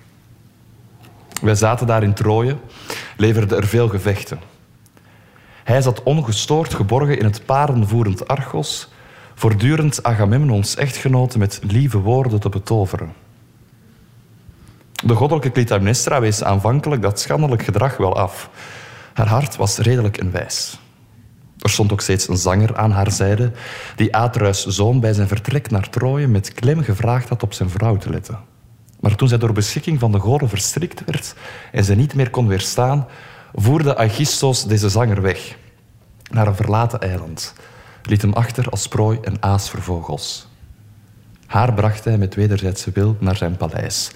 Wij 1.42 1.54
zaten 1.54 1.86
daar 1.86 2.02
in 2.02 2.14
Troje, 2.14 2.56
leverden 3.16 3.58
er 3.58 3.66
veel 3.66 3.88
gevechten. 3.88 4.38
Hij 5.64 5.82
zat 5.82 6.02
ongestoord 6.02 6.74
geborgen 6.74 7.18
in 7.18 7.24
het 7.24 7.44
parenvoerend 7.44 8.28
Argos, 8.28 8.88
voortdurend 9.38 10.02
Agamemnons 10.02 10.76
echtgenote 10.76 11.38
met 11.38 11.60
lieve 11.62 11.98
woorden 11.98 12.40
te 12.40 12.48
betoveren. 12.48 13.12
De 15.04 15.14
goddelijke 15.14 15.52
Clytemnestra 15.52 16.20
wees 16.20 16.42
aanvankelijk 16.42 17.02
dat 17.02 17.20
schandelijk 17.20 17.62
gedrag 17.62 17.96
wel 17.96 18.16
af. 18.16 18.50
Haar 19.14 19.28
hart 19.28 19.56
was 19.56 19.78
redelijk 19.78 20.16
en 20.16 20.32
wijs. 20.32 20.78
Er 21.58 21.70
stond 21.70 21.92
ook 21.92 22.00
steeds 22.00 22.28
een 22.28 22.36
zanger 22.36 22.76
aan 22.76 22.90
haar 22.90 23.10
zijde 23.10 23.52
die 23.96 24.16
Atreus' 24.16 24.66
zoon 24.66 25.00
bij 25.00 25.12
zijn 25.12 25.28
vertrek 25.28 25.70
naar 25.70 25.90
Troje 25.90 26.26
met 26.26 26.54
klem 26.54 26.82
gevraagd 26.82 27.28
had 27.28 27.42
op 27.42 27.52
zijn 27.52 27.70
vrouw 27.70 27.96
te 27.96 28.10
letten. 28.10 28.38
Maar 29.00 29.14
toen 29.14 29.28
zij 29.28 29.38
door 29.38 29.52
beschikking 29.52 30.00
van 30.00 30.12
de 30.12 30.20
goden 30.20 30.48
verstrikt 30.48 31.04
werd 31.04 31.34
en 31.72 31.84
ze 31.84 31.94
niet 31.94 32.14
meer 32.14 32.30
kon 32.30 32.46
weerstaan, 32.46 33.06
voerde 33.54 33.96
Aegisthos 33.96 34.66
deze 34.66 34.88
zanger 34.88 35.22
weg 35.22 35.56
naar 36.30 36.46
een 36.46 36.56
verlaten 36.56 37.00
eiland, 37.00 37.54
liet 38.08 38.22
hem 38.22 38.32
achter 38.32 38.68
als 38.68 38.88
prooi 38.88 39.18
en 39.22 39.36
aas 39.40 39.70
voor 39.70 39.82
vogels. 39.82 40.46
Haar 41.46 41.74
bracht 41.74 42.04
hij 42.04 42.18
met 42.18 42.34
wederzijdse 42.34 42.90
wil 42.94 43.16
naar 43.18 43.36
zijn 43.36 43.56
paleis. 43.56 44.10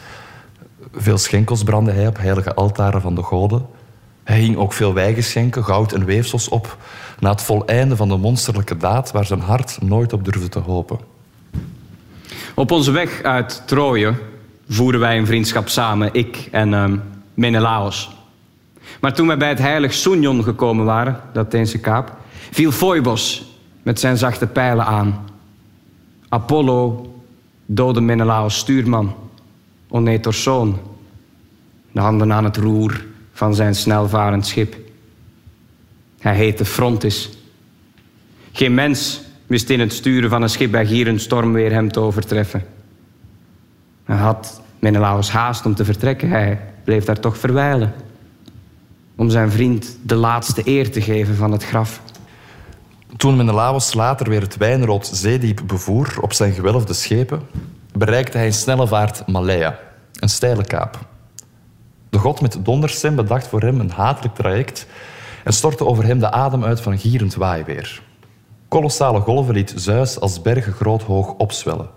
Veel 0.92 1.18
schenkels 1.18 1.62
brandde 1.62 1.92
hij 1.92 2.06
op 2.06 2.18
heilige 2.18 2.54
altaren 2.54 3.00
van 3.00 3.14
de 3.14 3.22
goden. 3.22 3.66
Hij 4.24 4.38
hing 4.38 4.56
ook 4.56 4.72
veel 4.72 4.94
wijgeschenken, 4.94 5.64
goud 5.64 5.92
en 5.92 6.04
weefsels 6.04 6.48
op, 6.48 6.76
na 7.18 7.30
het 7.30 7.42
voleinde 7.42 7.96
van 7.96 8.08
de 8.08 8.16
monsterlijke 8.16 8.76
daad 8.76 9.10
waar 9.10 9.24
zijn 9.24 9.40
hart 9.40 9.78
nooit 9.82 10.12
op 10.12 10.24
durfde 10.24 10.48
te 10.48 10.58
hopen. 10.58 10.98
Op 12.54 12.70
onze 12.70 12.90
weg 12.90 13.22
uit 13.22 13.62
Troje 13.66 14.14
voeren 14.68 15.00
wij 15.00 15.18
een 15.18 15.26
vriendschap 15.26 15.68
samen, 15.68 16.08
ik 16.12 16.48
en 16.50 16.72
uh, 16.72 16.84
Menelaos. 17.34 18.10
Maar 19.00 19.14
toen 19.14 19.26
wij 19.26 19.36
bij 19.36 19.48
het 19.48 19.58
heilig 19.58 19.92
Soenion 19.92 20.42
gekomen 20.42 20.84
waren, 20.84 21.20
dat 21.32 21.46
Atheense 21.46 21.78
kaap, 21.78 22.16
viel 22.50 22.72
Phoebos 22.72 23.51
met 23.82 24.00
zijn 24.00 24.16
zachte 24.16 24.46
pijlen 24.46 24.84
aan. 24.84 25.24
Apollo 26.28 27.12
doodde 27.66 28.00
Menelaos 28.00 28.58
stuurman, 28.58 29.14
Onetors 29.88 30.42
zoon, 30.42 30.78
de 31.92 32.00
handen 32.00 32.32
aan 32.32 32.44
het 32.44 32.56
roer 32.56 33.04
van 33.32 33.54
zijn 33.54 33.74
snelvarend 33.74 34.46
schip. 34.46 34.76
Hij 36.18 36.34
heette 36.34 36.64
Frontis. 36.64 37.30
Geen 38.52 38.74
mens 38.74 39.20
wist 39.46 39.70
in 39.70 39.80
het 39.80 39.92
sturen 39.92 40.30
van 40.30 40.42
een 40.42 40.48
schip 40.48 40.70
bij 40.70 40.86
gierend 40.86 41.20
stormweer 41.20 41.72
hem 41.72 41.92
te 41.92 42.00
overtreffen. 42.00 42.64
Hij 44.04 44.16
had 44.16 44.62
Menelaos 44.78 45.30
haast 45.30 45.66
om 45.66 45.74
te 45.74 45.84
vertrekken. 45.84 46.28
Hij 46.28 46.60
bleef 46.84 47.04
daar 47.04 47.20
toch 47.20 47.38
verwijlen. 47.38 47.92
Om 49.16 49.30
zijn 49.30 49.50
vriend 49.50 49.98
de 50.02 50.14
laatste 50.14 50.62
eer 50.64 50.90
te 50.90 51.00
geven 51.00 51.34
van 51.34 51.52
het 51.52 51.64
graf. 51.64 52.02
Toen 53.16 53.36
Menelaos 53.36 53.94
later 53.94 54.28
weer 54.28 54.40
het 54.40 54.56
wijnrood 54.56 55.06
zeediep 55.06 55.60
bevoer 55.66 56.14
op 56.20 56.32
zijn 56.32 56.52
gewelfde 56.52 56.92
schepen, 56.92 57.42
bereikte 57.96 58.36
hij 58.36 58.46
in 58.46 58.52
snelle 58.52 58.86
vaart 58.86 59.26
Malea, 59.26 59.78
een 60.20 60.28
steile 60.28 60.64
kaap. 60.64 60.98
De 62.10 62.18
god 62.18 62.40
met 62.40 62.58
donderstem 62.62 63.14
bedacht 63.14 63.46
voor 63.46 63.60
hem 63.60 63.80
een 63.80 63.90
hatelijk 63.90 64.34
traject 64.34 64.86
en 65.44 65.52
stortte 65.52 65.86
over 65.86 66.04
hem 66.04 66.18
de 66.18 66.30
adem 66.30 66.64
uit 66.64 66.80
van 66.80 66.98
gierend 66.98 67.34
waaiweer. 67.34 68.02
Kolossale 68.68 69.20
golven 69.20 69.54
liet 69.54 69.72
Zeus 69.76 70.20
als 70.20 70.42
bergen 70.42 70.72
groot 70.72 71.02
hoog 71.02 71.32
opzwellen. 71.32 71.88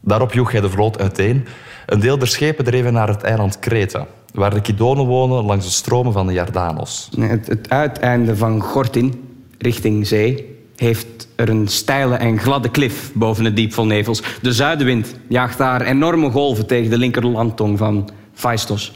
Daarop 0.00 0.32
joeg 0.32 0.52
hij 0.52 0.60
de 0.60 0.70
vloot 0.70 0.98
uiteen. 0.98 1.46
Een 1.86 2.00
deel 2.00 2.18
der 2.18 2.28
schepen 2.28 2.64
dreven 2.64 2.92
naar 2.92 3.08
het 3.08 3.22
eiland 3.22 3.58
Kreta, 3.58 4.06
waar 4.34 4.54
de 4.54 4.60
Kidonen 4.60 5.06
wonen 5.06 5.44
langs 5.44 5.64
de 5.64 5.70
stromen 5.70 6.12
van 6.12 6.26
de 6.26 6.32
Jardanos. 6.32 7.10
Het, 7.20 7.46
het 7.46 7.70
uiteinde 7.70 8.36
van 8.36 8.60
Gortin, 8.60 9.31
richting 9.62 10.06
zee, 10.06 10.56
heeft 10.76 11.28
er 11.34 11.48
een 11.48 11.68
steile 11.68 12.14
en 12.14 12.38
gladde 12.38 12.70
klif 12.70 13.12
boven 13.14 13.44
het 13.44 13.56
diep 13.56 13.72
vol 13.72 13.86
nevels. 13.86 14.22
De 14.42 14.52
zuidenwind 14.52 15.14
jaagt 15.28 15.58
daar 15.58 15.80
enorme 15.80 16.30
golven 16.30 16.66
tegen 16.66 16.90
de 16.90 16.98
linkerlandtong 16.98 17.78
van 17.78 18.10
Phaistos. 18.32 18.92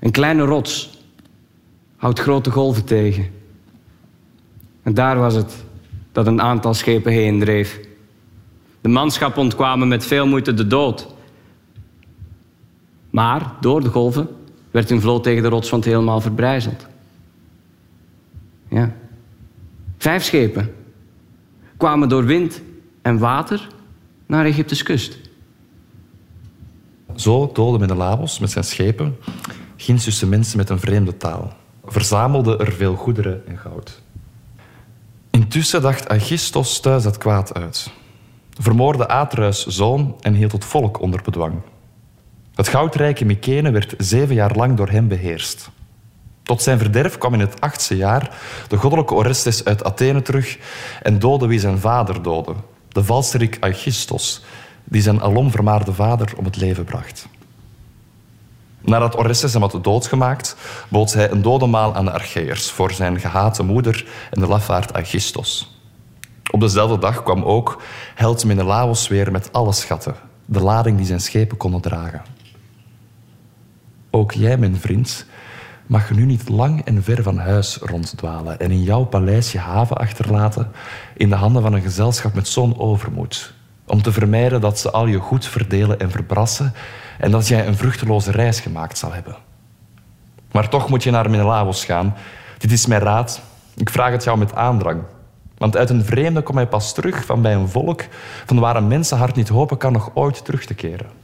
Een 0.00 0.10
kleine 0.10 0.42
rots 0.42 0.98
houdt 1.96 2.20
grote 2.20 2.50
golven 2.50 2.84
tegen. 2.84 3.26
En 4.82 4.94
daar 4.94 5.18
was 5.18 5.34
het 5.34 5.64
dat 6.12 6.26
een 6.26 6.40
aantal 6.40 6.74
schepen 6.74 7.12
heen 7.12 7.40
dreef. 7.40 7.80
De 8.80 8.88
manschap 8.88 9.36
ontkwamen 9.36 9.88
met 9.88 10.06
veel 10.06 10.26
moeite 10.26 10.54
de 10.54 10.66
dood. 10.66 11.06
Maar 13.10 13.52
door 13.60 13.80
de 13.80 13.88
golven 13.88 14.28
werd 14.70 14.88
hun 14.88 15.00
vloot 15.00 15.22
tegen 15.22 15.42
de 15.42 15.48
rotswand 15.48 15.84
helemaal 15.84 16.20
verbrijzeld. 16.20 16.86
Ja. 18.68 18.92
Vijf 20.04 20.24
schepen 20.24 20.74
kwamen 21.76 22.08
door 22.08 22.24
wind 22.24 22.60
en 23.02 23.18
water 23.18 23.66
naar 24.26 24.44
Egyptes 24.44 24.82
kust. 24.82 25.18
Zo 27.14 27.50
doodde 27.52 27.78
Menelaos 27.78 28.38
met 28.38 28.50
zijn 28.50 28.64
schepen 28.64 29.16
ginds 29.76 30.04
tussen 30.04 30.28
mensen 30.28 30.56
met 30.56 30.68
een 30.68 30.78
vreemde 30.78 31.16
taal. 31.16 31.52
Verzamelde 31.84 32.56
er 32.56 32.72
veel 32.72 32.94
goederen 32.94 33.46
en 33.46 33.58
goud. 33.58 34.02
Intussen 35.30 35.82
dacht 35.82 36.08
Agistos 36.08 36.80
thuis 36.80 37.04
het 37.04 37.18
kwaad 37.18 37.54
uit. 37.54 37.90
Vermoorde 38.60 39.08
Atreus 39.08 39.66
zoon 39.66 40.16
en 40.20 40.34
hield 40.34 40.52
het 40.52 40.64
volk 40.64 41.00
onder 41.00 41.22
bedwang. 41.22 41.54
Het 42.54 42.68
goudrijke 42.68 43.24
Mykene 43.24 43.70
werd 43.70 43.94
zeven 43.98 44.34
jaar 44.34 44.56
lang 44.56 44.76
door 44.76 44.88
hem 44.88 45.08
beheerst. 45.08 45.70
Tot 46.44 46.62
zijn 46.62 46.78
verderf 46.78 47.18
kwam 47.18 47.34
in 47.34 47.40
het 47.40 47.60
achtste 47.60 47.96
jaar 47.96 48.36
de 48.68 48.76
goddelijke 48.76 49.14
Orestes 49.14 49.64
uit 49.64 49.84
Athene 49.84 50.22
terug 50.22 50.58
en 51.02 51.18
doodde 51.18 51.46
wie 51.46 51.60
zijn 51.60 51.78
vader 51.78 52.22
doodde, 52.22 52.54
de 52.88 53.04
valstrik 53.04 53.56
Aegistos, 53.60 54.44
die 54.84 55.02
zijn 55.02 55.22
alom 55.22 55.50
vermaarde 55.50 55.92
vader 55.92 56.32
om 56.36 56.44
het 56.44 56.56
leven 56.56 56.84
bracht. 56.84 57.26
Nadat 58.80 59.18
Orestes 59.18 59.52
hem 59.52 59.62
had 59.62 59.78
doodgemaakt, 59.84 60.56
bood 60.88 61.12
hij 61.12 61.30
een 61.30 61.42
dodemaal 61.42 61.94
aan 61.94 62.04
de 62.04 62.12
Archeërs 62.12 62.70
voor 62.70 62.92
zijn 62.92 63.20
gehate 63.20 63.62
moeder 63.62 64.06
en 64.30 64.40
de 64.40 64.46
lafaard 64.46 64.92
Aegistos. 64.94 65.78
Op 66.50 66.60
dezelfde 66.60 66.98
dag 66.98 67.22
kwam 67.22 67.42
ook 67.42 67.82
held 68.14 68.44
Menelaos 68.44 69.08
weer 69.08 69.30
met 69.32 69.52
alle 69.52 69.72
schatten, 69.72 70.14
de 70.44 70.60
lading 70.60 70.96
die 70.96 71.06
zijn 71.06 71.20
schepen 71.20 71.56
konden 71.56 71.80
dragen. 71.80 72.22
Ook 74.10 74.32
jij, 74.32 74.56
mijn 74.56 74.76
vriend, 74.76 75.26
mag 75.86 76.08
je 76.08 76.14
nu 76.14 76.24
niet 76.24 76.48
lang 76.48 76.84
en 76.84 77.02
ver 77.02 77.22
van 77.22 77.38
huis 77.38 77.76
ronddwalen 77.76 78.60
en 78.60 78.70
in 78.70 78.82
jouw 78.82 79.04
paleis 79.04 79.52
je 79.52 79.58
haven 79.58 79.96
achterlaten 79.96 80.70
in 81.16 81.28
de 81.28 81.34
handen 81.34 81.62
van 81.62 81.72
een 81.72 81.82
gezelschap 81.82 82.34
met 82.34 82.48
zo'n 82.48 82.78
overmoed, 82.78 83.54
om 83.86 84.02
te 84.02 84.12
vermijden 84.12 84.60
dat 84.60 84.78
ze 84.78 84.90
al 84.90 85.06
je 85.06 85.18
goed 85.18 85.46
verdelen 85.46 86.00
en 86.00 86.10
verbrassen 86.10 86.72
en 87.18 87.30
dat 87.30 87.48
jij 87.48 87.66
een 87.66 87.76
vruchteloze 87.76 88.30
reis 88.30 88.60
gemaakt 88.60 88.98
zal 88.98 89.12
hebben. 89.12 89.36
Maar 90.52 90.68
toch 90.68 90.88
moet 90.88 91.02
je 91.02 91.10
naar 91.10 91.30
Menelaos 91.30 91.84
gaan. 91.84 92.14
Dit 92.58 92.72
is 92.72 92.86
mijn 92.86 93.00
raad. 93.00 93.40
Ik 93.76 93.90
vraag 93.90 94.10
het 94.10 94.24
jou 94.24 94.38
met 94.38 94.54
aandrang. 94.54 95.02
Want 95.58 95.76
uit 95.76 95.90
een 95.90 96.04
vreemde 96.04 96.42
kom 96.42 96.56
hij 96.56 96.66
pas 96.66 96.94
terug 96.94 97.24
van 97.24 97.42
bij 97.42 97.54
een 97.54 97.68
volk 97.68 98.04
van 98.46 98.58
waar 98.58 98.76
een 98.76 98.86
mensenhart 98.86 99.36
niet 99.36 99.48
hopen 99.48 99.76
kan 99.76 99.92
nog 99.92 100.10
ooit 100.14 100.44
terug 100.44 100.64
te 100.64 100.74
keren. 100.74 101.23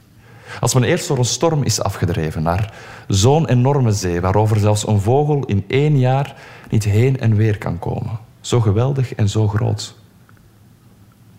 Als 0.59 0.73
men 0.73 0.83
eerst 0.83 1.07
door 1.07 1.17
een 1.17 1.25
storm 1.25 1.63
is 1.63 1.81
afgedreven 1.81 2.43
naar 2.43 2.73
zo'n 3.07 3.47
enorme 3.47 3.91
zee, 3.91 4.21
waarover 4.21 4.59
zelfs 4.59 4.87
een 4.87 4.99
vogel 4.99 5.45
in 5.45 5.63
één 5.67 5.99
jaar 5.99 6.35
niet 6.69 6.83
heen 6.83 7.19
en 7.19 7.35
weer 7.35 7.57
kan 7.57 7.79
komen. 7.79 8.19
Zo 8.41 8.59
geweldig 8.59 9.15
en 9.15 9.29
zo 9.29 9.47
groot. 9.47 9.95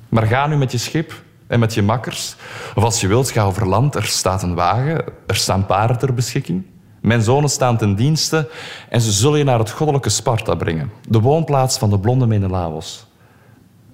Maar 0.08 0.26
ga 0.26 0.46
nu 0.46 0.56
met 0.56 0.72
je 0.72 0.78
schip 0.78 1.22
en 1.46 1.60
met 1.60 1.74
je 1.74 1.82
makkers, 1.82 2.36
of 2.74 2.84
als 2.84 3.00
je 3.00 3.06
wilt, 3.08 3.30
ga 3.30 3.42
over 3.42 3.68
land. 3.68 3.94
Er 3.94 4.04
staat 4.04 4.42
een 4.42 4.54
wagen, 4.54 5.04
er 5.26 5.36
staan 5.36 5.66
paarden 5.66 5.98
ter 5.98 6.14
beschikking. 6.14 6.64
Mijn 7.00 7.22
zonen 7.22 7.50
staan 7.50 7.76
ten 7.76 7.94
dienste 7.94 8.50
en 8.88 9.00
ze 9.00 9.12
zullen 9.12 9.38
je 9.38 9.44
naar 9.44 9.58
het 9.58 9.70
goddelijke 9.70 10.08
Sparta 10.08 10.54
brengen, 10.54 10.90
de 11.08 11.20
woonplaats 11.20 11.78
van 11.78 11.90
de 11.90 11.98
blonde 11.98 12.26
Menelaos. 12.26 13.06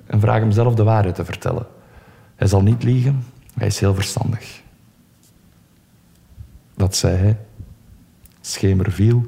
En 0.07 0.20
vraag 0.20 0.38
hem 0.38 0.50
zelf 0.50 0.74
de 0.74 0.83
waarheid 0.83 1.14
te 1.14 1.24
vertellen. 1.24 1.66
Hij 2.37 2.46
zal 2.46 2.62
niet 2.62 2.83
liegen, 2.83 3.24
hij 3.54 3.66
is 3.66 3.81
heel 3.81 3.94
verstandig. 3.94 4.62
Dat 6.79 6.97
zei 6.97 7.17
hij. 7.17 7.37
Schemer 8.41 8.93
viel, 8.93 9.27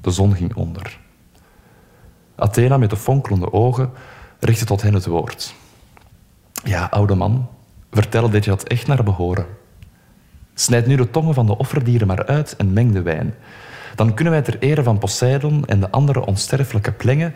de 0.00 0.10
zon 0.10 0.34
ging 0.34 0.54
onder. 0.54 0.98
Athena 2.34 2.76
met 2.76 2.90
de 2.90 2.96
fonkelende 2.96 3.52
ogen 3.52 3.90
richtte 4.40 4.64
tot 4.64 4.82
hen 4.82 4.94
het 4.94 5.06
woord. 5.06 5.54
Ja, 6.64 6.84
oude 6.90 7.14
man, 7.14 7.48
vertel 7.90 8.30
dit 8.30 8.44
je 8.44 8.50
had 8.50 8.62
echt 8.62 8.86
naar 8.86 9.04
behoren. 9.04 9.46
Snijd 10.54 10.86
nu 10.86 10.96
de 10.96 11.10
tongen 11.10 11.34
van 11.34 11.46
de 11.46 11.56
offerdieren 11.56 12.06
maar 12.06 12.26
uit 12.26 12.56
en 12.56 12.72
meng 12.72 12.92
de 12.92 13.02
wijn. 13.02 13.34
Dan 13.94 14.14
kunnen 14.14 14.32
wij 14.32 14.42
ter 14.42 14.58
ere 14.58 14.82
van 14.82 14.98
Poseidon 14.98 15.66
en 15.66 15.80
de 15.80 15.90
andere 15.90 16.26
onsterfelijke 16.26 16.92
plengen 16.92 17.34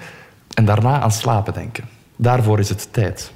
en 0.55 0.64
daarna 0.64 1.01
aan 1.01 1.12
slapen 1.12 1.53
denken. 1.53 1.85
Daarvoor 2.17 2.59
is 2.59 2.69
het 2.69 2.93
tijd. 2.93 3.33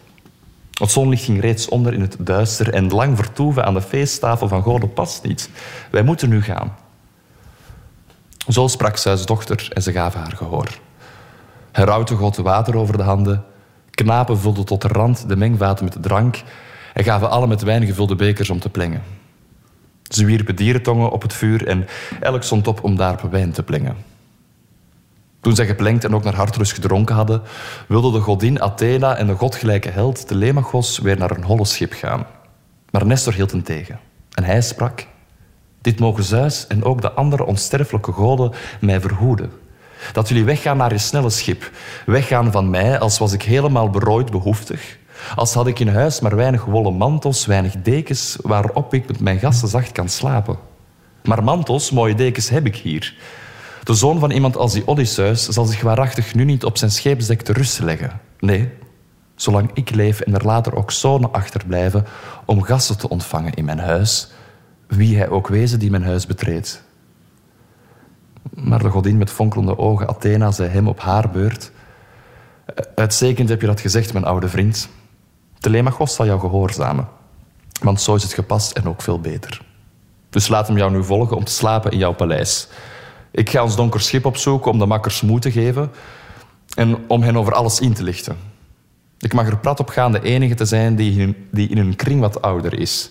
Het 0.79 0.91
zonlicht 0.91 1.25
ging 1.25 1.41
reeds 1.41 1.69
onder 1.69 1.93
in 1.93 2.01
het 2.01 2.17
duister 2.19 2.75
en 2.75 2.88
lang 2.88 3.17
vertoeven 3.17 3.64
aan 3.64 3.75
de 3.75 3.83
feesttafel 3.83 4.49
van 4.49 4.62
Gode 4.62 4.88
past 4.88 5.23
niet. 5.23 5.51
Wij 5.91 6.03
moeten 6.03 6.29
nu 6.29 6.43
gaan. 6.43 6.77
Zo 8.49 8.67
sprak 8.67 8.97
Zeus 8.97 9.27
dochter 9.27 9.69
en 9.73 9.83
ze 9.83 9.93
gaven 9.93 10.21
haar 10.21 10.37
gehoor. 10.37 10.69
Herauten 11.73 12.17
goot 12.17 12.37
water 12.37 12.77
over 12.77 12.97
de 12.97 13.03
handen. 13.03 13.45
Knapen 13.91 14.38
vulden 14.38 14.64
tot 14.64 14.83
de 14.83 14.88
rand 14.88 15.29
de 15.29 15.37
mengvaten 15.37 15.85
met 15.85 15.97
drank 16.01 16.43
en 16.95 17.05
gaven 17.05 17.31
alle 17.31 17.47
met 17.47 17.62
wijn 17.62 17.87
gevulde 17.87 18.17
bekers 18.17 18.51
om 18.51 18.61
te 18.61 18.69
plengen. 18.69 19.03
Ze 20.03 20.25
wierpen 20.25 20.57
dierentongen 20.57 21.11
op 21.11 21.23
het 21.23 21.33
vuur 21.33 21.67
en 21.67 21.87
elk 22.21 22.43
stond 22.43 22.69
op 22.69 22.85
om 22.85 22.97
daarop 22.97 23.31
wijn 23.31 23.53
te 23.53 23.62
plengen. 23.62 23.97
Toen 25.40 25.55
zij 25.55 25.66
geplengd 25.66 26.05
en 26.05 26.14
ook 26.14 26.24
naar 26.24 26.35
hartelust 26.35 26.72
gedronken 26.72 27.14
hadden, 27.14 27.42
wilden 27.88 28.12
de 28.12 28.20
godin 28.20 28.62
Athena 28.62 29.16
en 29.16 29.27
de 29.27 29.35
godgelijke 29.35 29.90
held 29.90 30.27
Telemachos 30.27 30.98
weer 30.98 31.18
naar 31.18 31.31
een 31.31 31.44
holle 31.44 31.64
schip 31.64 31.92
gaan. 31.92 32.27
Maar 32.90 33.07
Nestor 33.07 33.35
hield 33.35 33.51
hen 33.51 33.62
tegen. 33.62 33.98
En 34.35 34.44
hij 34.44 34.61
sprak: 34.62 35.07
Dit 35.81 36.01
mogen 36.01 36.24
Zeus 36.24 36.66
en 36.66 36.85
ook 36.85 37.01
de 37.01 37.12
andere 37.12 37.44
onsterfelijke 37.44 38.12
goden 38.12 38.53
mij 38.81 39.01
verhoeden. 39.01 39.53
Dat 40.12 40.29
jullie 40.29 40.44
weggaan 40.44 40.77
naar 40.77 40.92
je 40.92 40.98
snelle 40.98 41.31
schip. 41.31 41.70
Weggaan 42.07 42.53
van 42.53 42.70
mij 42.70 42.98
als 42.98 43.18
was 43.18 43.33
ik 43.33 43.42
helemaal 43.42 43.90
berooid 43.90 44.31
behoeftig. 44.31 44.98
Als 45.35 45.55
had 45.55 45.66
ik 45.66 45.79
in 45.79 45.88
huis 45.88 46.20
maar 46.20 46.37
weinig 46.37 46.64
wollen 46.64 46.94
mantels, 46.94 47.46
weinig 47.46 47.74
dekens 47.83 48.37
waarop 48.42 48.94
ik 48.94 49.09
met 49.09 49.20
mijn 49.20 49.38
gasten 49.38 49.68
zacht 49.68 49.92
kan 49.92 50.09
slapen. 50.09 50.57
Maar 51.22 51.44
mantels, 51.44 51.90
mooie 51.90 52.14
dekens 52.14 52.48
heb 52.48 52.66
ik 52.66 52.77
hier. 52.77 53.14
De 53.88 53.94
zoon 53.94 54.18
van 54.18 54.31
iemand 54.31 54.57
als 54.57 54.72
die 54.72 54.87
Odysseus 54.87 55.48
zal 55.48 55.64
zich 55.64 55.81
waarachtig 55.81 56.35
nu 56.35 56.44
niet 56.44 56.64
op 56.64 56.79
zijn 56.79 56.90
scheepsdek 56.90 57.42
te 57.42 57.53
rust 57.53 57.79
leggen. 57.79 58.20
Nee, 58.38 58.70
zolang 59.35 59.70
ik 59.74 59.90
leef 59.90 60.20
en 60.20 60.35
er 60.35 60.44
later 60.44 60.74
ook 60.77 60.90
zonen 60.90 61.33
achterblijven 61.33 62.07
om 62.44 62.62
gasten 62.62 62.98
te 62.98 63.09
ontvangen 63.09 63.55
in 63.55 63.64
mijn 63.64 63.79
huis, 63.79 64.31
wie 64.87 65.16
hij 65.16 65.29
ook 65.29 65.48
wezen 65.48 65.79
die 65.79 65.90
mijn 65.90 66.05
huis 66.05 66.27
betreedt. 66.27 66.83
Maar 68.51 68.83
de 68.83 68.90
godin 68.90 69.18
met 69.18 69.31
fonkelende 69.31 69.79
ogen, 69.79 70.09
Athena, 70.09 70.51
zei 70.51 70.68
hem 70.68 70.88
op 70.88 71.01
haar 71.01 71.31
beurt... 71.31 71.70
Uitstekend 72.94 73.48
heb 73.48 73.61
je 73.61 73.66
dat 73.66 73.81
gezegd, 73.81 74.12
mijn 74.12 74.24
oude 74.24 74.48
vriend. 74.48 74.88
Telemachos 75.59 76.14
zal 76.14 76.27
jou 76.27 76.40
gehoorzamen. 76.40 77.09
Want 77.81 78.01
zo 78.01 78.14
is 78.14 78.22
het 78.22 78.33
gepast 78.33 78.72
en 78.72 78.88
ook 78.88 79.03
veel 79.03 79.20
beter. 79.20 79.62
Dus 80.31 80.48
laat 80.48 80.66
hem 80.66 80.77
jou 80.77 80.90
nu 80.90 81.05
volgen 81.05 81.37
om 81.37 81.44
te 81.44 81.53
slapen 81.53 81.90
in 81.90 81.98
jouw 81.98 82.14
paleis. 82.14 82.68
Ik 83.31 83.51
ga 83.51 83.62
ons 83.62 83.77
donker 83.77 84.01
schip 84.01 84.25
opzoeken 84.25 84.71
om 84.71 84.79
de 84.79 84.87
makkers 84.87 85.21
moed 85.21 85.43
te 85.43 85.53
geven 85.53 85.91
en 86.75 87.05
om 87.09 87.23
hen 87.23 87.37
over 87.37 87.53
alles 87.53 87.81
in 87.81 87.93
te 87.93 88.03
lichten. 88.03 88.37
Ik 89.19 89.33
mag 89.33 89.47
er 89.47 89.59
prat 89.59 89.81
op 89.81 89.88
gaan 89.88 90.12
de 90.12 90.23
enige 90.23 90.55
te 90.55 90.64
zijn 90.64 90.97
die 90.97 91.21
in, 91.21 91.37
die 91.51 91.69
in 91.69 91.77
hun 91.77 91.97
kring 91.97 92.21
wat 92.21 92.43
ouder 92.43 92.79
is. 92.79 93.11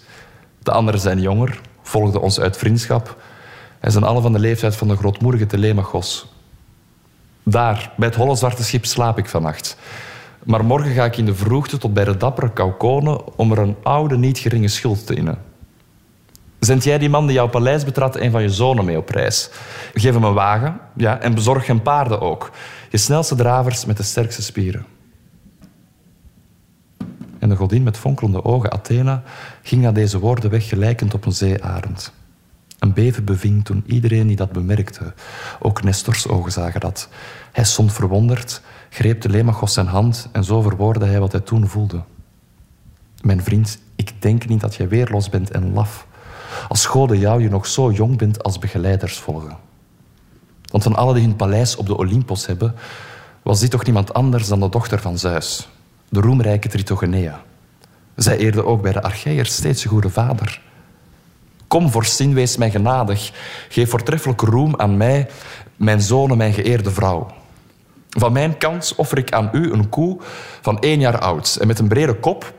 De 0.59 0.71
anderen 0.71 1.01
zijn 1.01 1.21
jonger, 1.21 1.61
volgden 1.81 2.21
ons 2.21 2.39
uit 2.39 2.57
vriendschap 2.57 3.21
en 3.79 3.91
zijn 3.91 4.03
alle 4.03 4.21
van 4.21 4.33
de 4.33 4.39
leeftijd 4.39 4.75
van 4.75 4.87
de 4.87 4.95
grootmoedige 4.95 5.45
Telemachos. 5.45 6.27
Daar, 7.43 7.93
bij 7.97 8.07
het 8.07 8.17
holle 8.17 8.35
zwarte 8.35 8.63
schip, 8.63 8.85
slaap 8.85 9.17
ik 9.17 9.25
vannacht. 9.25 9.77
Maar 10.43 10.65
morgen 10.65 10.91
ga 10.91 11.05
ik 11.05 11.17
in 11.17 11.25
de 11.25 11.35
vroegte 11.35 11.77
tot 11.77 11.93
bij 11.93 12.03
de 12.03 12.17
dappere 12.17 12.53
Kaukonen 12.53 13.37
om 13.37 13.51
er 13.51 13.59
een 13.59 13.75
oude, 13.83 14.17
niet 14.17 14.37
geringe 14.37 14.67
schuld 14.67 15.05
te 15.05 15.15
innen. 15.15 15.37
Zend 16.59 16.83
jij 16.83 16.97
die 16.97 17.09
man 17.09 17.25
die 17.25 17.35
jouw 17.35 17.47
paleis 17.47 17.83
betrad 17.83 18.15
een 18.15 18.31
van 18.31 18.41
je 18.41 18.49
zonen 18.49 18.85
mee 18.85 18.97
op 18.97 19.09
reis? 19.09 19.49
Geef 19.93 20.13
hem 20.13 20.23
een 20.23 20.33
wagen 20.33 20.79
ja, 20.95 21.19
en 21.19 21.33
bezorg 21.33 21.67
hem 21.67 21.81
paarden 21.81 22.21
ook. 22.21 22.51
Je 22.89 22.97
snelste 22.97 23.35
dravers 23.35 23.85
met 23.85 23.97
de 23.97 24.03
sterkste 24.03 24.41
spieren. 24.41 24.85
En 27.39 27.49
de 27.49 27.55
godin 27.55 27.83
met 27.83 27.97
fonkelende 27.97 28.43
ogen, 28.43 28.71
Athena, 28.71 29.23
ging 29.61 29.81
naar 29.81 29.93
deze 29.93 30.19
woorden 30.19 30.49
weg 30.49 30.67
gelijkend 30.67 31.13
op 31.13 31.25
een 31.25 31.31
zeearend. 31.31 32.13
Een 32.79 32.93
beven 32.93 33.25
beving 33.25 33.65
toen 33.65 33.83
iedereen 33.85 34.27
die 34.27 34.35
dat 34.35 34.51
bemerkte. 34.51 35.13
Ook 35.59 35.83
Nestors 35.83 36.27
ogen 36.27 36.51
zagen 36.51 36.79
dat. 36.79 37.09
Hij 37.51 37.63
stond 37.63 37.93
verwonderd, 37.93 38.61
greep 38.89 39.21
Telemachos 39.21 39.73
zijn 39.73 39.87
hand 39.87 40.29
en 40.31 40.43
zo 40.43 40.61
verwoordde 40.61 41.05
hij 41.05 41.19
wat 41.19 41.31
hij 41.31 41.41
toen 41.41 41.67
voelde. 41.67 42.01
Mijn 43.21 43.43
vriend, 43.43 43.79
ik 43.95 44.21
denk 44.21 44.47
niet 44.47 44.61
dat 44.61 44.75
jij 44.75 44.87
weerloos 44.87 45.29
bent 45.29 45.51
en 45.51 45.73
laf. 45.73 46.06
Als 46.67 46.85
goden 46.85 47.19
jou 47.19 47.41
je 47.41 47.49
nog 47.49 47.67
zo 47.67 47.91
jong 47.91 48.17
bent 48.17 48.43
als 48.43 48.59
begeleiders 48.59 49.17
volgen. 49.17 49.57
Want 50.71 50.83
van 50.83 50.95
alle 50.95 51.13
die 51.13 51.23
hun 51.23 51.35
paleis 51.35 51.75
op 51.75 51.85
de 51.85 51.97
Olympos 51.97 52.45
hebben, 52.45 52.75
was 53.41 53.59
dit 53.59 53.71
toch 53.71 53.83
niemand 53.83 54.13
anders 54.13 54.47
dan 54.47 54.59
de 54.59 54.69
dochter 54.69 54.99
van 54.99 55.17
Zeus, 55.17 55.69
de 56.09 56.19
roemrijke 56.19 56.69
Tritogenea. 56.69 57.41
Zij 58.15 58.37
eerde 58.37 58.65
ook 58.65 58.81
bij 58.81 58.91
de 58.91 59.01
Archeiërs 59.01 59.55
steeds 59.55 59.83
een 59.83 59.89
goede 59.89 60.09
vader. 60.09 60.61
Kom, 61.67 61.91
vorstin, 61.91 62.33
wees 62.33 62.57
mij 62.57 62.71
genadig. 62.71 63.31
Geef 63.69 63.89
voortreffelijke 63.89 64.45
roem 64.45 64.75
aan 64.75 64.97
mij, 64.97 65.27
mijn 65.75 66.01
zoon 66.01 66.31
en 66.31 66.37
mijn 66.37 66.53
geëerde 66.53 66.91
vrouw. 66.91 67.27
Van 68.09 68.31
mijn 68.31 68.57
kant 68.57 68.93
offer 68.95 69.17
ik 69.17 69.31
aan 69.31 69.49
u 69.51 69.71
een 69.71 69.89
koe 69.89 70.17
van 70.61 70.79
één 70.79 70.99
jaar 70.99 71.19
oud 71.19 71.57
en 71.61 71.67
met 71.67 71.79
een 71.79 71.87
brede 71.87 72.13
kop, 72.13 72.53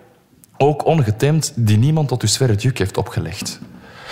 ook 0.58 0.84
ongetemd, 0.84 1.52
die 1.56 1.78
niemand 1.78 2.08
tot 2.08 2.22
uw 2.22 2.28
zwerre 2.28 2.54
juk 2.54 2.78
heeft 2.78 2.96
opgelegd. 2.96 3.60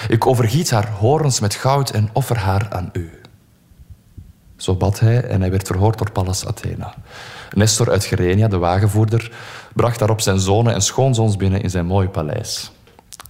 Ik 0.09 0.27
overgiet 0.27 0.71
haar 0.71 0.91
horens 0.91 1.41
met 1.41 1.55
goud 1.55 1.91
en 1.91 2.09
offer 2.13 2.39
haar 2.39 2.67
aan 2.71 2.89
u. 2.93 3.11
Zo 4.57 4.75
bad 4.75 5.01
hij 5.01 5.23
en 5.23 5.41
hij 5.41 5.51
werd 5.51 5.67
verhoord 5.67 5.99
door 5.99 6.11
Pallas 6.11 6.47
Athena. 6.47 6.95
Nestor 7.55 7.91
uit 7.91 8.05
Gerenia, 8.05 8.49
de 8.49 8.59
wagenvoerder, 8.59 9.33
bracht 9.75 9.99
daarop 9.99 10.21
zijn 10.21 10.41
zonen 10.41 10.75
en 10.75 10.83
schoonzoons 10.83 11.37
binnen 11.37 11.63
in 11.63 11.71
zijn 11.71 11.87
mooi 11.87 12.09
paleis. 12.09 12.73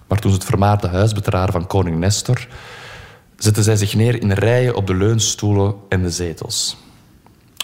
Maar 0.07 0.19
toen 0.19 0.31
ze 0.31 0.37
het 0.37 0.45
vermaarde 0.45 0.87
huis 0.87 1.13
betraden 1.13 1.53
van 1.53 1.67
koning 1.67 1.97
Nestor, 1.97 2.47
zetten 3.37 3.63
zij 3.63 3.75
zich 3.75 3.95
neer 3.95 4.21
in 4.21 4.31
rijen 4.31 4.75
op 4.75 4.87
de 4.87 4.95
leunstoelen 4.95 5.75
en 5.89 6.01
de 6.01 6.11
zetels. 6.11 6.77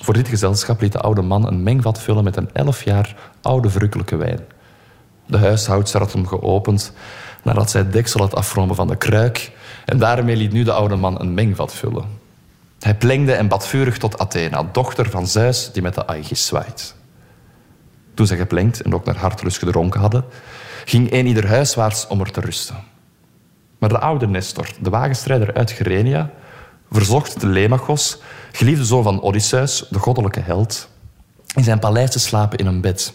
Voor 0.03 0.13
dit 0.13 0.27
gezelschap 0.27 0.81
liet 0.81 0.91
de 0.91 0.99
oude 0.99 1.21
man 1.21 1.47
een 1.47 1.63
mengvat 1.63 1.99
vullen 1.99 2.23
met 2.23 2.35
een 2.35 2.49
elf 2.53 2.83
jaar 2.83 3.15
oude 3.41 3.69
verrukkelijke 3.69 4.15
wijn. 4.15 4.39
De 5.25 5.37
huishoudster 5.37 5.99
had 5.99 6.13
hem 6.13 6.27
geopend 6.27 6.93
nadat 7.43 7.71
zij 7.71 7.81
het 7.81 7.93
deksel 7.93 8.19
had 8.19 8.35
afgenomen 8.35 8.75
van 8.75 8.87
de 8.87 8.95
kruik 8.95 9.51
en 9.85 9.97
daarmee 9.97 10.35
liet 10.35 10.51
nu 10.51 10.63
de 10.63 10.71
oude 10.71 10.95
man 10.95 11.21
een 11.21 11.33
mengvat 11.33 11.73
vullen. 11.73 12.21
Hij 12.79 12.95
plengde 12.95 13.33
en 13.33 13.47
bad 13.47 13.67
vurig 13.67 13.97
tot 13.97 14.19
Athena, 14.19 14.63
dochter 14.71 15.09
van 15.09 15.27
Zeus 15.27 15.71
die 15.71 15.81
met 15.81 15.95
de 15.95 16.07
Aegis 16.07 16.45
zwaait. 16.45 16.95
Toen 18.13 18.27
ze 18.27 18.35
geplengd 18.35 18.81
en 18.81 18.93
ook 18.93 19.05
naar 19.05 19.17
hartelust 19.17 19.57
gedronken 19.57 19.99
hadden, 19.99 20.25
ging 20.85 21.11
een 21.11 21.25
ieder 21.25 21.47
huiswaarts 21.47 22.07
om 22.07 22.19
er 22.19 22.31
te 22.31 22.39
rusten. 22.39 22.75
Maar 23.77 23.89
de 23.89 23.99
oude 23.99 24.27
Nestor, 24.27 24.67
de 24.81 24.89
wagenstrijder 24.89 25.53
uit 25.53 25.71
Gerenia, 25.71 26.29
verzocht 26.91 27.39
Telemachos, 27.39 28.17
geliefde 28.51 28.85
zoon 28.85 29.03
van 29.03 29.21
Odysseus, 29.21 29.85
de 29.89 29.99
goddelijke 29.99 30.39
held, 30.39 30.89
in 31.55 31.63
zijn 31.63 31.79
paleis 31.79 32.11
te 32.11 32.19
slapen 32.19 32.57
in 32.57 32.65
een 32.65 32.81
bed. 32.81 33.13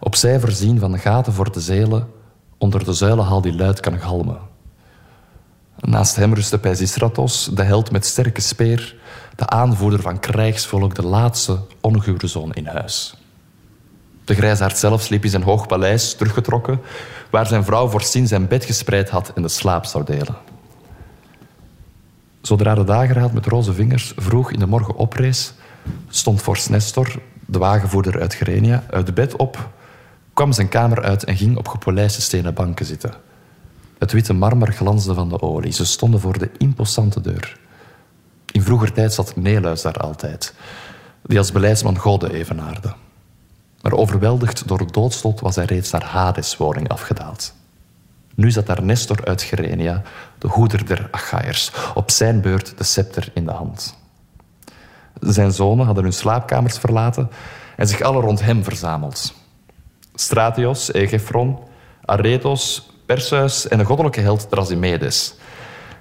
Opzij 0.00 0.40
voorzien 0.40 0.78
van 0.78 0.98
gaten 0.98 1.32
voor 1.32 1.52
de 1.52 1.60
zelen, 1.60 2.08
onder 2.58 2.84
de 2.84 2.92
zuilenhal 2.92 3.40
die 3.40 3.54
luid 3.54 3.80
kan 3.80 3.98
galmen. 3.98 4.38
Naast 5.80 6.16
hem 6.16 6.34
rustte 6.34 6.58
Pisistratos, 6.58 7.50
de 7.52 7.62
held 7.62 7.90
met 7.90 8.06
sterke 8.06 8.40
speer, 8.40 8.96
de 9.36 9.46
aanvoerder 9.46 10.00
van 10.00 10.20
krijgsvolk, 10.20 10.94
de 10.94 11.02
laatste 11.02 11.58
ongure 11.80 12.26
zoon 12.26 12.52
in 12.52 12.66
huis. 12.66 13.16
De 14.24 14.34
grijsaard 14.34 14.78
zelf 14.78 15.02
sliep 15.02 15.24
in 15.24 15.30
zijn 15.30 15.42
hoog 15.42 15.66
paleis, 15.66 16.14
teruggetrokken, 16.14 16.80
waar 17.30 17.46
zijn 17.46 17.64
vrouw 17.64 17.88
voorzien 17.88 18.26
zijn 18.26 18.48
bed 18.48 18.64
gespreid 18.64 19.10
had 19.10 19.32
en 19.34 19.42
de 19.42 19.48
slaap 19.48 19.84
zou 19.84 20.04
delen. 20.04 20.36
Zodra 22.40 22.74
de 22.74 22.84
dageraad 22.84 23.32
met 23.32 23.46
roze 23.46 23.72
vingers 23.72 24.12
vroeg 24.16 24.50
in 24.50 24.58
de 24.58 24.66
morgen 24.66 24.96
oprees, 24.96 25.52
stond 26.08 26.42
vorst 26.42 26.70
Nestor, 26.70 27.14
de 27.46 27.58
wagenvoerder 27.58 28.20
uit 28.20 28.34
Gerenia, 28.34 28.84
uit 28.90 29.14
bed 29.14 29.36
op, 29.36 29.68
kwam 30.34 30.52
zijn 30.52 30.68
kamer 30.68 31.02
uit 31.02 31.24
en 31.24 31.36
ging 31.36 31.56
op 31.56 31.68
gepolijste 31.68 32.20
stenen 32.20 32.54
banken 32.54 32.86
zitten. 32.86 33.14
Het 33.98 34.12
witte 34.12 34.32
marmer 34.32 34.72
glansde 34.72 35.14
van 35.14 35.28
de 35.28 35.42
olie. 35.42 35.72
Ze 35.72 35.84
stonden 35.84 36.20
voor 36.20 36.38
de 36.38 36.50
imposante 36.58 37.20
deur. 37.20 37.58
In 38.52 38.62
vroeger 38.62 38.92
tijd 38.92 39.12
zat 39.12 39.36
Neluis 39.36 39.82
daar 39.82 39.96
altijd, 39.96 40.54
die 41.22 41.38
als 41.38 41.52
beleidsman 41.52 41.98
goden 41.98 42.30
evenaarde. 42.30 42.94
Maar 43.82 43.92
overweldigd 43.92 44.68
door 44.68 44.78
het 44.78 44.92
doodslot 44.92 45.40
was 45.40 45.56
hij 45.56 45.64
reeds 45.64 45.90
naar 45.90 46.04
Hades' 46.04 46.56
woning 46.56 46.88
afgedaald. 46.88 47.54
Nu 48.34 48.50
zat 48.50 48.66
daar 48.66 48.82
Nestor 48.82 49.24
uit 49.24 49.42
Gerenia, 49.42 50.02
de 50.38 50.48
hoeder 50.48 50.86
der 50.86 51.08
Achaïers, 51.10 51.72
op 51.94 52.10
zijn 52.10 52.40
beurt 52.40 52.78
de 52.78 52.84
scepter 52.84 53.30
in 53.34 53.44
de 53.44 53.52
hand. 53.52 53.96
Zijn 55.20 55.52
zonen 55.52 55.86
hadden 55.86 56.04
hun 56.04 56.12
slaapkamers 56.12 56.78
verlaten 56.78 57.30
en 57.76 57.88
zich 57.88 58.00
alle 58.00 58.20
rond 58.20 58.42
hem 58.42 58.64
verzameld. 58.64 59.34
Stratios, 60.14 60.92
Egefron, 60.92 61.58
Aretos, 62.04 62.90
Perseus 63.06 63.68
en 63.68 63.78
de 63.78 63.84
goddelijke 63.84 64.20
held 64.20 64.50
Trasimedes. 64.50 65.34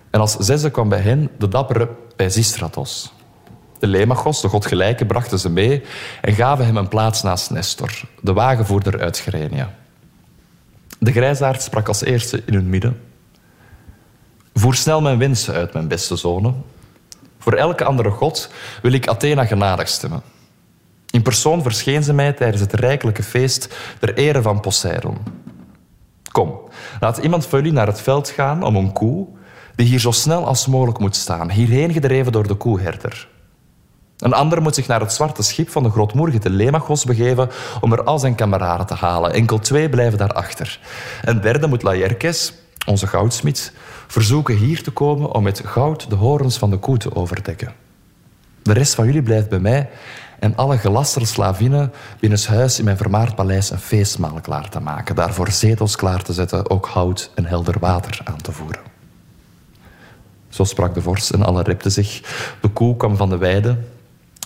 En 0.10 0.20
als 0.20 0.36
zesde 0.36 0.72
kwam 0.72 0.90
bij 0.90 1.00
hen 1.00 1.30
de 1.38 1.48
dappere 1.48 1.90
Pisistratos. 2.16 3.14
De 3.80 3.88
Lemachos, 3.88 4.42
de 4.42 4.48
godgelijke, 4.48 5.06
brachten 5.06 5.40
ze 5.40 5.50
mee 5.50 5.84
en 6.22 6.34
gaven 6.34 6.66
hem 6.66 6.78
een 6.78 6.88
plaats 6.88 7.22
naast 7.24 7.50
Nestor, 7.50 8.02
de 8.22 8.34
wagenvoerder 8.34 9.02
uit 9.02 9.18
Gerenia. 9.18 9.76
De 11.00 11.12
grijsaard 11.12 11.62
sprak 11.62 11.88
als 11.88 12.04
eerste 12.04 12.44
in 12.46 12.54
hun 12.54 12.70
midden. 12.70 13.02
Voer 14.54 14.76
snel 14.76 15.02
mijn 15.02 15.18
wensen 15.18 15.54
uit, 15.54 15.74
mijn 15.74 15.88
beste 15.88 16.16
zonen. 16.16 16.64
Voor 17.40 17.54
elke 17.54 17.84
andere 17.84 18.10
god 18.10 18.50
wil 18.82 18.92
ik 18.92 19.08
Athena 19.08 19.46
genadig 19.46 19.88
stemmen. 19.88 20.22
In 21.14 21.22
persoon 21.22 21.62
verscheen 21.62 22.04
ze 22.04 22.14
mij 22.14 22.34
tijdens 22.34 22.62
het 22.62 22.74
rijkelijke 22.74 23.24
feest 23.24 23.76
ter 24.00 24.14
ere 24.14 24.42
van 24.42 24.60
Poseidon. 24.60 25.18
Kom, 26.32 26.60
laat 27.00 27.18
iemand 27.18 27.46
van 27.46 27.60
jullie 27.60 27.74
naar 27.74 27.88
het 27.88 28.02
veld 28.02 28.30
gaan 28.30 28.64
om 28.64 28.76
een 28.76 28.94
koe 28.94 29.28
die 29.76 29.88
hier 29.88 30.00
zo 30.00 30.12
snel 30.12 30.46
als 30.46 30.68
mogelijk 30.68 31.00
moet 31.00 31.16
staan, 31.16 31.52
hierheen 31.52 31.94
gedreven 31.94 32.32
door 32.32 32.48
de 32.48 32.54
koeherder. 32.54 33.28
Een 34.18 34.34
ander 34.34 34.62
moet 34.62 34.76
zich 34.76 34.88
naar 34.88 35.00
het 35.00 35.14
zwarte 35.14 35.44
schip 35.44 35.70
van 35.70 35.84
de 35.84 35.90
grootmoedige 35.90 36.40
Telemachos 36.40 37.06
begeven 37.06 37.50
om 37.82 37.92
er 37.92 38.04
al 38.04 38.20
zijn 38.20 38.36
kameraden 38.36 38.86
te 38.86 38.96
halen. 38.96 39.34
Enkel 39.34 39.60
twee 39.60 39.90
blijven 39.90 40.18
daarachter. 40.18 40.80
Een 41.22 41.42
derde 41.42 41.68
moet 41.68 41.84
Laerkes, 41.84 42.54
onze 42.86 43.08
goudsmid, 43.08 43.74
verzoeken 44.08 44.56
hier 44.56 44.84
te 44.84 44.92
komen 44.92 45.32
om 45.32 45.44
met 45.44 45.62
goud 45.66 46.10
de 46.10 46.16
horens 46.16 46.58
van 46.58 46.70
de 46.70 46.78
koe 46.78 46.98
te 46.98 47.16
overdekken. 47.16 47.74
De 48.64 48.74
rest 48.74 48.96
van 48.96 49.06
jullie 49.06 49.22
blijft 49.22 49.50
bij 49.50 49.60
mij 49.60 49.90
en 50.44 50.56
alle 50.56 50.78
gelasterde 50.78 51.28
slavinnen 51.28 51.92
binnen 52.20 52.40
huis 52.48 52.80
in 52.80 52.86
mijn 52.86 52.98
vermaard 52.98 53.36
paleis 53.36 53.70
een 53.70 53.80
feestmaal 53.80 54.40
klaar 54.42 54.70
te 54.70 54.80
maken. 54.80 55.16
Daarvoor 55.16 55.52
zetels 55.52 55.96
klaar 55.96 56.24
te 56.24 56.34
zetten, 56.34 56.70
ook 56.70 56.86
hout 56.86 57.32
en 57.36 57.46
helder 57.46 57.80
water 57.80 58.22
aan 58.24 58.42
te 58.42 58.52
voeren. 58.52 58.82
Zo 60.50 60.64
sprak 60.64 60.94
de 60.94 61.02
vorst 61.02 61.32
en 61.32 61.44
alle 61.44 61.64
repten 61.64 61.92
zich. 61.92 62.22
De 62.62 62.68
koe 62.68 62.98
kwam 62.98 63.16
van 63.16 63.30
de 63.30 63.38
weide. 63.38 63.78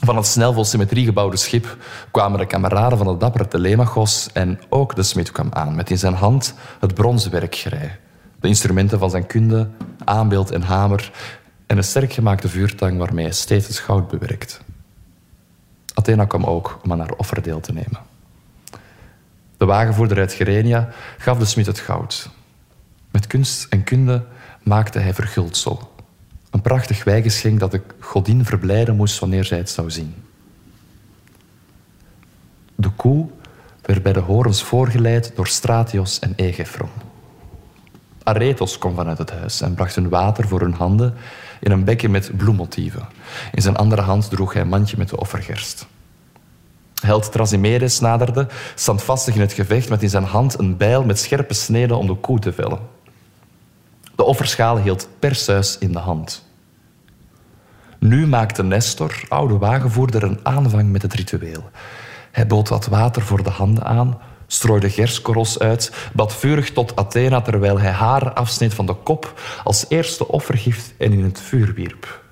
Van 0.03 0.15
het 0.15 0.25
snel 0.25 0.53
vol 0.53 0.65
symmetrie 0.65 1.05
gebouwde 1.05 1.37
schip 1.37 1.77
kwamen 2.11 2.39
de 2.39 2.45
kameraden 2.45 2.97
van 2.97 3.07
de 3.07 3.17
dappere 3.17 3.47
Telemachos 3.47 4.29
en 4.33 4.59
ook 4.69 4.95
de 4.95 5.03
smid 5.03 5.31
kwam 5.31 5.49
aan 5.49 5.75
met 5.75 5.89
in 5.89 5.97
zijn 5.97 6.13
hand 6.13 6.53
het 6.79 6.93
bronzen 6.93 7.31
werkgerei. 7.31 7.91
De 8.39 8.47
instrumenten 8.47 8.99
van 8.99 9.09
zijn 9.09 9.25
kunde, 9.25 9.69
aanbeeld 10.03 10.51
en 10.51 10.61
hamer 10.61 11.11
en 11.65 11.77
een 11.77 11.83
sterk 11.83 12.13
gemaakte 12.13 12.49
vuurtang 12.49 12.97
waarmee 12.97 13.25
hij 13.25 13.33
steeds 13.33 13.67
het 13.67 13.77
goud 13.77 14.07
bewerkt. 14.07 14.65
Athena 15.97 16.25
kwam 16.25 16.43
ook 16.43 16.79
om 16.83 16.91
aan 16.91 16.99
haar 16.99 17.11
offer 17.11 17.41
deel 17.41 17.59
te 17.59 17.73
nemen. 17.73 17.99
De 19.57 19.65
wagenvoerder 19.65 20.17
uit 20.17 20.33
Gerenia 20.33 20.89
gaf 21.17 21.37
de 21.37 21.45
smid 21.45 21.65
het 21.65 21.79
goud. 21.79 22.29
Met 23.11 23.27
kunst 23.27 23.67
en 23.69 23.83
kunde 23.83 24.25
maakte 24.63 24.99
hij 24.99 25.13
verguldsel. 25.13 25.95
Een 26.49 26.61
prachtig 26.61 27.03
wijgeschenk 27.03 27.59
dat 27.59 27.71
de 27.71 27.81
godin 27.99 28.45
verblijden 28.45 28.95
moest 28.95 29.19
wanneer 29.19 29.45
zij 29.45 29.57
het 29.57 29.69
zou 29.69 29.91
zien. 29.91 30.15
De 32.75 32.89
koe 32.89 33.29
werd 33.81 34.03
bij 34.03 34.13
de 34.13 34.19
horens 34.19 34.63
voorgeleid 34.63 35.31
door 35.35 35.47
Stratios 35.47 36.19
en 36.19 36.33
Egefron. 36.35 36.89
Aretos 38.23 38.77
kwam 38.77 38.95
vanuit 38.95 39.17
het 39.17 39.31
huis 39.31 39.61
en 39.61 39.73
bracht 39.73 39.95
hun 39.95 40.09
water 40.09 40.47
voor 40.47 40.59
hun 40.59 40.73
handen 40.73 41.13
in 41.59 41.71
een 41.71 41.83
bekken 41.83 42.11
met 42.11 42.37
bloemmotieven. 42.37 43.07
In 43.51 43.61
zijn 43.61 43.75
andere 43.75 44.01
hand 44.01 44.29
droeg 44.29 44.53
hij 44.53 44.61
een 44.61 44.67
mandje 44.67 44.97
met 44.97 45.09
de 45.09 45.17
offergerst. 45.17 45.87
Held 47.01 47.31
Trasimedes 47.31 47.99
naderde, 47.99 48.47
standvastig 48.75 49.35
in 49.35 49.41
het 49.41 49.53
gevecht, 49.53 49.89
met 49.89 50.03
in 50.03 50.09
zijn 50.09 50.23
hand 50.23 50.59
een 50.59 50.77
bijl 50.77 51.03
met 51.03 51.19
scherpe 51.19 51.53
sneden 51.53 51.97
om 51.97 52.07
de 52.07 52.15
koe 52.15 52.39
te 52.39 52.53
vellen. 52.53 52.79
De 54.15 54.23
offerschaal 54.23 54.77
hield 54.77 55.09
Perseus 55.19 55.77
in 55.77 55.91
de 55.91 55.99
hand. 55.99 56.45
Nu 57.99 58.27
maakte 58.27 58.63
Nestor, 58.63 59.23
oude 59.27 59.57
wagenvoerder, 59.57 60.23
een 60.23 60.39
aanvang 60.43 60.91
met 60.91 61.01
het 61.01 61.13
ritueel. 61.13 61.69
Hij 62.31 62.47
bood 62.47 62.69
wat 62.69 62.85
water 62.85 63.21
voor 63.21 63.43
de 63.43 63.49
handen 63.49 63.83
aan, 63.83 64.17
strooide 64.47 64.89
gerskorrels 64.89 65.59
uit, 65.59 65.91
bad 66.13 66.35
vurig 66.35 66.71
tot 66.71 66.95
Athena 66.95 67.41
terwijl 67.41 67.79
hij 67.79 67.91
haar 67.91 68.33
afsneed 68.33 68.73
van 68.73 68.85
de 68.85 68.93
kop 68.93 69.39
als 69.63 69.85
eerste 69.87 70.27
offergift 70.27 70.93
en 70.97 71.11
in 71.11 71.23
het 71.23 71.41
vuur 71.41 71.73
wierp. 71.73 72.25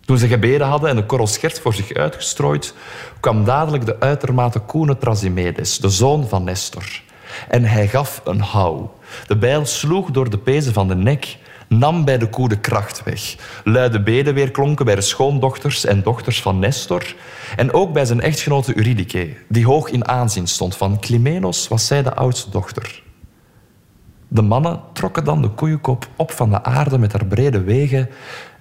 Toen 0.00 0.18
ze 0.18 0.28
gebeden 0.28 0.66
hadden 0.66 0.90
en 0.90 0.96
de 0.96 1.06
korrels 1.06 1.38
gert 1.38 1.60
voor 1.60 1.74
zich 1.74 1.92
uitgestrooid, 1.92 2.74
kwam 3.20 3.44
dadelijk 3.44 3.86
de 3.86 4.00
uitermate 4.00 4.58
koene 4.58 4.98
Trasimedes, 4.98 5.78
de 5.78 5.88
zoon 5.88 6.28
van 6.28 6.44
Nestor. 6.44 7.02
En 7.48 7.64
hij 7.64 7.88
gaf 7.88 8.20
een 8.24 8.40
houw. 8.40 8.94
De 9.26 9.36
bijl 9.36 9.66
sloeg 9.66 10.10
door 10.10 10.30
de 10.30 10.38
pezen 10.38 10.72
van 10.72 10.88
de 10.88 10.94
nek, 10.94 11.36
nam 11.68 12.04
bij 12.04 12.18
de 12.18 12.28
koe 12.28 12.48
de 12.48 12.58
kracht 12.58 13.02
weg. 13.02 13.36
Luide 13.64 14.02
beden 14.02 14.34
weer 14.34 14.50
klonken 14.50 14.84
bij 14.84 14.94
de 14.94 15.00
schoondochters 15.00 15.84
en 15.84 16.02
dochters 16.02 16.42
van 16.42 16.58
Nestor 16.58 17.14
en 17.56 17.72
ook 17.72 17.92
bij 17.92 18.04
zijn 18.04 18.20
echtgenote 18.20 18.76
Eurydice, 18.76 19.36
die 19.48 19.66
hoog 19.66 19.90
in 19.90 20.08
aanzien 20.08 20.46
stond. 20.46 20.76
Van 20.76 21.00
Clymenos 21.00 21.68
was 21.68 21.86
zij 21.86 22.02
de 22.02 22.14
oudste 22.14 22.50
dochter. 22.50 23.02
De 24.28 24.42
mannen 24.42 24.80
trokken 24.92 25.24
dan 25.24 25.42
de 25.42 25.48
koeienkop 25.48 26.08
op 26.16 26.30
van 26.30 26.50
de 26.50 26.62
aarde 26.62 26.98
met 26.98 27.12
haar 27.12 27.26
brede 27.26 27.62
wegen 27.62 28.08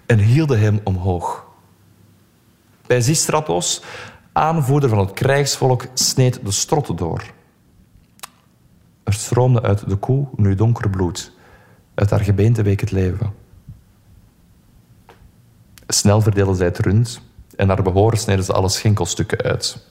en 0.06 0.20
hielden 0.20 0.60
hem 0.60 0.80
omhoog. 0.84 1.46
Bij 2.88 3.02
Zistratos, 3.02 3.84
aanvoerder 4.34 4.90
van 4.90 5.00
het 5.00 5.14
krijgsvolk, 5.14 5.86
sneed 5.94 6.40
de 6.44 6.52
strotten 6.52 6.96
door. 6.96 7.24
Er 9.04 9.14
stroomde 9.14 9.62
uit 9.62 9.90
de 9.90 9.96
koe 9.96 10.28
nu 10.36 10.56
donker 10.56 10.90
bloed. 10.90 11.37
Uit 11.98 12.10
haar 12.10 12.20
gebeente 12.20 12.62
week 12.62 12.80
het 12.80 12.92
leven. 12.92 13.34
Snel 15.88 16.22
verdeelden 16.22 16.56
zij 16.56 16.66
het 16.66 16.80
rund 16.80 17.22
en 17.56 17.68
naar 17.68 17.82
behoren 17.82 18.18
sneden 18.18 18.44
ze 18.44 18.54
alle 18.54 18.70
schenkelstukken 18.70 19.42
uit. 19.42 19.86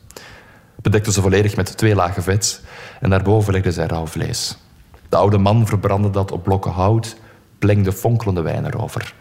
Bedekten 0.82 1.12
ze 1.12 1.20
volledig 1.20 1.56
met 1.56 1.76
twee 1.76 1.94
lagen 1.94 2.22
vet 2.22 2.62
en 3.00 3.10
daarboven 3.10 3.52
legden 3.52 3.72
zij 3.72 3.86
rauw 3.86 4.06
vlees. 4.06 4.56
De 5.08 5.16
oude 5.16 5.38
man 5.38 5.66
verbrandde 5.66 6.10
dat 6.10 6.32
op 6.32 6.42
blokken 6.42 6.70
hout, 6.70 7.16
plengde 7.58 7.92
fonkelende 7.92 8.42
wijn 8.42 8.66
erover. 8.66 9.14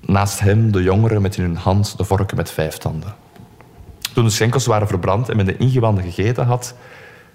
Naast 0.00 0.40
hem 0.40 0.72
de 0.72 0.82
jongeren 0.82 1.22
met 1.22 1.36
in 1.36 1.42
hun 1.42 1.56
hand 1.56 1.96
de 1.96 2.04
vorken 2.04 2.36
met 2.36 2.50
vijf 2.50 2.76
tanden. 2.76 3.14
Toen 4.14 4.24
de 4.24 4.30
schenkels 4.30 4.66
waren 4.66 4.88
verbrand 4.88 5.28
en 5.28 5.36
men 5.36 5.46
de 5.46 5.56
ingewanden 5.56 6.04
gegeten 6.04 6.46
had, 6.46 6.74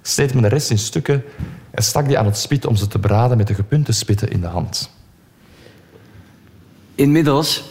sneed 0.08 0.34
men 0.34 0.44
de 0.44 0.50
rest 0.50 0.70
in 0.70 0.78
stukken 0.78 1.24
en 1.72 1.84
stak 1.84 2.08
die 2.08 2.18
aan 2.18 2.26
het 2.26 2.38
spit 2.38 2.66
om 2.66 2.76
ze 2.76 2.88
te 2.88 3.00
braden 3.00 3.38
met 3.38 3.48
de 3.48 3.54
gepunte 3.54 3.92
spitten 3.92 4.32
in 4.32 4.42
de 4.42 4.48
hand. 4.48 4.92
Inmiddels 6.96 7.64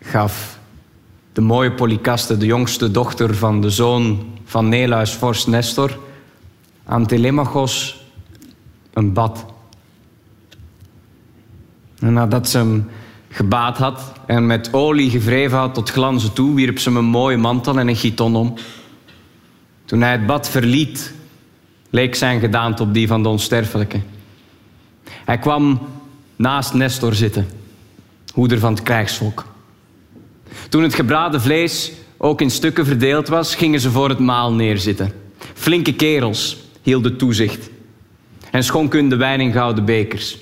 gaf 0.00 0.58
de 1.32 1.40
mooie 1.40 1.72
Polycaste, 1.72 2.36
de 2.36 2.46
jongste 2.46 2.90
dochter 2.90 3.34
van 3.34 3.60
de 3.60 3.70
zoon 3.70 4.26
van 4.44 4.68
Neleus 4.68 5.12
vorst 5.12 5.46
Nestor, 5.46 5.98
aan 6.84 7.06
Telemachos 7.06 8.04
een 8.92 9.12
bad. 9.12 9.44
En 11.98 12.12
nadat 12.12 12.48
ze 12.48 12.58
hem 12.58 12.88
gebaat 13.28 13.78
had 13.78 14.12
en 14.26 14.46
met 14.46 14.72
olie 14.72 15.10
gewreven 15.10 15.58
had 15.58 15.74
tot 15.74 15.90
glanzen 15.90 16.32
toe, 16.32 16.54
wierp 16.54 16.78
ze 16.78 16.88
hem 16.88 16.98
een 16.98 17.04
mooie 17.04 17.36
mantel 17.36 17.78
en 17.78 17.88
een 17.88 17.96
giton 17.96 18.36
om. 18.36 18.54
Toen 19.84 20.00
hij 20.00 20.12
het 20.12 20.26
bad 20.26 20.48
verliet, 20.48 21.12
leek 21.90 22.14
zijn 22.14 22.40
gedaante 22.40 22.82
op 22.82 22.94
die 22.94 23.06
van 23.06 23.22
de 23.22 23.28
onsterfelijke. 23.28 24.00
Hij 25.24 25.38
kwam 25.38 25.80
naast 26.36 26.74
Nestor 26.74 27.14
zitten, 27.14 27.48
hoeder 28.32 28.58
van 28.58 28.72
het 28.72 28.82
krijgsvolk. 28.82 29.44
Toen 30.68 30.82
het 30.82 30.94
gebraden 30.94 31.40
vlees 31.40 31.92
ook 32.16 32.40
in 32.40 32.50
stukken 32.50 32.86
verdeeld 32.86 33.28
was, 33.28 33.54
gingen 33.54 33.80
ze 33.80 33.90
voor 33.90 34.08
het 34.08 34.18
maal 34.18 34.52
neerzitten. 34.52 35.12
Flinke 35.54 35.94
kerels 35.94 36.56
hielden 36.82 37.16
toezicht 37.16 37.70
en 38.50 38.64
schonken 38.64 39.08
de 39.08 39.16
wijn 39.16 39.40
in 39.40 39.52
gouden 39.52 39.84
bekers. 39.84 40.38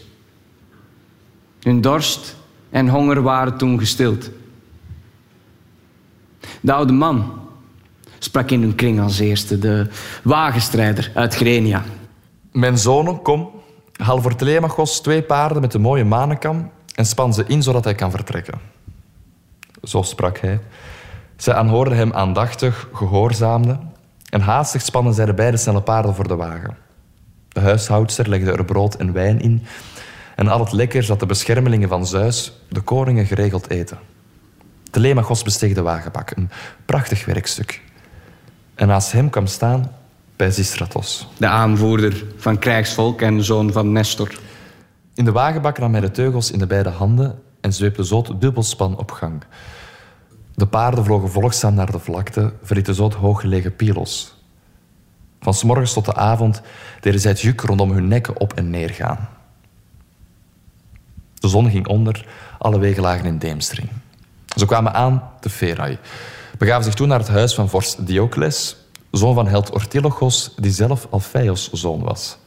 Hun 1.60 1.80
dorst 1.80 2.36
en 2.70 2.88
honger 2.88 3.22
waren 3.22 3.56
toen 3.56 3.78
gestild. 3.78 4.30
De 6.60 6.72
oude 6.72 6.92
man 6.92 7.45
sprak 8.26 8.50
in 8.50 8.62
hun 8.62 8.74
kring 8.74 9.00
als 9.00 9.18
eerste, 9.18 9.58
de 9.58 9.86
wagenstrijder 10.22 11.10
uit 11.14 11.34
Grenia. 11.34 11.82
Mijn 12.52 12.78
zonen, 12.78 13.22
kom, 13.22 13.50
haal 13.96 14.22
voor 14.22 14.34
Telemachos 14.34 15.00
twee 15.00 15.22
paarden 15.22 15.60
met 15.60 15.74
een 15.74 15.80
mooie 15.80 16.04
manenkam 16.04 16.70
en 16.94 17.06
span 17.06 17.34
ze 17.34 17.44
in 17.46 17.62
zodat 17.62 17.84
hij 17.84 17.94
kan 17.94 18.10
vertrekken. 18.10 18.60
Zo 19.82 20.02
sprak 20.02 20.38
hij. 20.38 20.60
Zij 21.36 21.54
aanhoorden 21.54 21.96
hem 21.96 22.12
aandachtig, 22.12 22.88
gehoorzaamden 22.92 23.92
en 24.30 24.40
haastig 24.40 24.82
spannen 24.82 25.14
zij 25.14 25.24
de 25.24 25.34
beide 25.34 25.56
snelle 25.56 25.82
paarden 25.82 26.14
voor 26.14 26.28
de 26.28 26.36
wagen. 26.36 26.76
De 27.48 27.60
huishoudster 27.60 28.28
legde 28.28 28.52
er 28.52 28.64
brood 28.64 28.94
en 28.94 29.12
wijn 29.12 29.40
in 29.40 29.66
en 30.36 30.48
al 30.48 30.60
het 30.60 30.72
lekkers 30.72 31.06
dat 31.06 31.20
de 31.20 31.26
beschermelingen 31.26 31.88
van 31.88 32.06
Zeus 32.06 32.52
de 32.68 32.80
koningen 32.80 33.26
geregeld 33.26 33.70
eten. 33.70 33.98
Telemachos 34.90 35.42
besteeg 35.42 35.74
de 35.74 35.82
wagenbak, 35.82 36.30
een 36.30 36.50
prachtig 36.84 37.24
werkstuk. 37.24 37.84
En 38.76 38.86
naast 38.86 39.12
hem 39.12 39.30
kwam 39.30 39.46
staan 39.46 39.90
Pisistratos. 40.36 41.28
De 41.36 41.46
aanvoerder 41.46 42.24
van 42.36 42.58
krijgsvolk 42.58 43.20
en 43.20 43.44
zoon 43.44 43.72
van 43.72 43.92
Nestor. 43.92 44.38
In 45.14 45.24
de 45.24 45.32
wagenbak 45.32 45.78
nam 45.78 45.92
hij 45.92 46.00
de 46.00 46.10
teugels 46.10 46.50
in 46.50 46.58
de 46.58 46.66
beide 46.66 46.88
handen 46.88 47.42
en 47.60 47.72
zweepte 47.72 48.06
zo 48.06 48.22
het 48.22 48.40
dubbelspan 48.40 48.98
op 48.98 49.10
gang. 49.10 49.42
De 50.54 50.66
paarden 50.66 51.04
vlogen 51.04 51.30
volgzaam 51.30 51.74
naar 51.74 51.90
de 51.90 51.98
vlakte, 51.98 52.52
verlieten 52.62 52.94
zo 52.94 53.04
het 53.04 53.14
hooggelegen 53.14 53.76
Pylos. 53.76 54.34
Van 55.40 55.54
s 55.54 55.62
morgens 55.62 55.92
tot 55.92 56.04
de 56.04 56.14
avond 56.14 56.62
deden 57.00 57.20
zij 57.20 57.30
het 57.30 57.40
juk 57.40 57.60
rondom 57.60 57.90
hun 57.90 58.08
nekken 58.08 58.40
op 58.40 58.52
en 58.52 58.70
neer 58.70 58.90
gaan. 58.90 59.28
De 61.34 61.48
zon 61.48 61.70
ging 61.70 61.86
onder, 61.86 62.26
alle 62.58 62.78
wegen 62.78 63.02
lagen 63.02 63.26
in 63.26 63.38
deemstring. 63.38 63.88
Ze 64.56 64.66
kwamen 64.66 64.94
aan 64.94 65.30
te 65.40 65.50
Ferai, 65.50 65.98
begaven 66.58 66.84
zich 66.84 66.94
toen 66.94 67.08
naar 67.08 67.18
het 67.18 67.28
huis 67.28 67.54
van 67.54 67.68
vorst 67.68 68.06
Diocles, 68.06 68.76
zoon 69.10 69.34
van 69.34 69.46
held 69.46 69.70
Ortilochos, 69.70 70.52
die 70.56 70.70
zelf 70.70 71.06
Alpheus 71.10 71.72
zoon 71.72 72.02
was. 72.02 72.38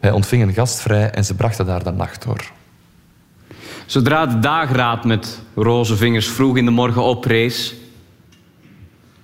Hij 0.00 0.10
ontving 0.10 0.42
een 0.42 0.52
gastvrij 0.52 1.10
en 1.10 1.24
ze 1.24 1.34
brachten 1.34 1.66
daar 1.66 1.84
de 1.84 1.90
nacht 1.90 2.24
door. 2.24 2.52
Zodra 3.86 4.26
de 4.26 4.38
dageraad 4.38 5.04
met 5.04 5.40
roze 5.54 5.96
vingers 5.96 6.28
vroeg 6.28 6.56
in 6.56 6.64
de 6.64 6.70
morgen 6.70 7.02
oprees, 7.02 7.74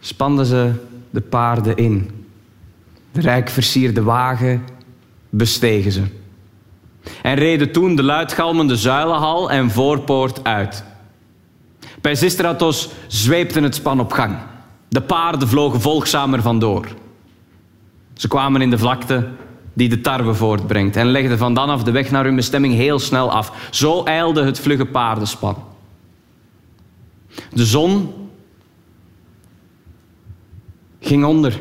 spanden 0.00 0.46
ze 0.46 0.72
de 1.10 1.20
paarden 1.20 1.76
in. 1.76 2.10
De 3.12 3.20
rijk 3.20 3.48
versierde 3.48 4.02
wagen 4.02 4.64
bestegen 5.30 5.92
ze. 5.92 6.02
En 7.22 7.34
reden 7.34 7.72
toen 7.72 7.96
de 7.96 8.02
luidgalmende 8.02 8.76
zuilenhal 8.76 9.50
en 9.50 9.70
voorpoort 9.70 10.44
uit. 10.44 10.84
Bij 12.00 12.14
Zistratos 12.14 12.88
zweepte 13.06 13.60
het 13.60 13.74
span 13.74 14.00
op 14.00 14.12
gang. 14.12 14.36
De 14.88 15.02
paarden 15.02 15.48
vlogen 15.48 15.80
volgzamer 15.80 16.42
vandoor. 16.42 16.86
Ze 18.14 18.28
kwamen 18.28 18.60
in 18.60 18.70
de 18.70 18.78
vlakte 18.78 19.28
die 19.72 19.88
de 19.88 20.00
tarwe 20.00 20.34
voortbrengt 20.34 20.96
en 20.96 21.06
legden 21.06 21.38
van 21.38 21.54
dan 21.54 21.70
af 21.70 21.82
de 21.82 21.90
weg 21.90 22.10
naar 22.10 22.24
hun 22.24 22.36
bestemming 22.36 22.74
heel 22.74 22.98
snel 22.98 23.32
af. 23.32 23.68
Zo 23.70 24.04
eilde 24.04 24.44
het 24.44 24.60
vlugge 24.60 24.86
paardenspan. 24.86 25.56
De 27.52 27.64
zon 27.66 28.14
ging 31.00 31.24
onder. 31.24 31.60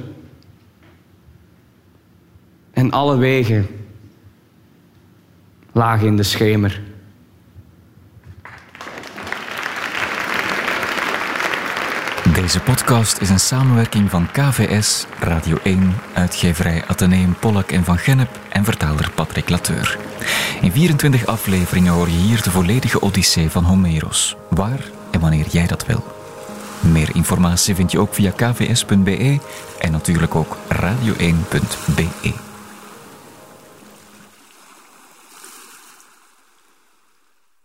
En 2.71 2.91
alle 2.91 3.17
wegen 3.17 3.67
lagen 5.71 6.07
in 6.07 6.15
de 6.15 6.23
schemer. 6.23 6.88
Deze 12.49 12.61
podcast 12.61 13.21
is 13.21 13.29
een 13.29 13.39
samenwerking 13.39 14.09
van 14.09 14.31
KVS, 14.31 15.05
Radio 15.19 15.57
1, 15.63 15.95
uitgeverij 16.13 16.83
Atheneum 16.87 17.35
Pollak 17.39 17.71
en 17.71 17.83
Van 17.83 17.97
Gennep 17.97 18.39
en 18.49 18.63
vertaler 18.63 19.11
Patrick 19.15 19.49
Lateur. 19.49 19.97
In 20.61 20.71
24 20.71 21.25
afleveringen 21.25 21.93
hoor 21.93 22.07
je 22.07 22.17
hier 22.17 22.41
de 22.41 22.51
volledige 22.51 23.01
odyssee 23.01 23.49
van 23.49 23.63
Homeros, 23.63 24.35
waar 24.49 24.79
en 25.11 25.19
wanneer 25.19 25.47
jij 25.47 25.67
dat 25.67 25.85
wil. 25.85 26.03
Meer 26.79 27.15
informatie 27.15 27.75
vind 27.75 27.91
je 27.91 27.99
ook 27.99 28.13
via 28.13 28.31
kvs.be 28.31 29.39
en 29.79 29.91
natuurlijk 29.91 30.35
ook 30.35 30.57
radio1.be. 30.73 32.48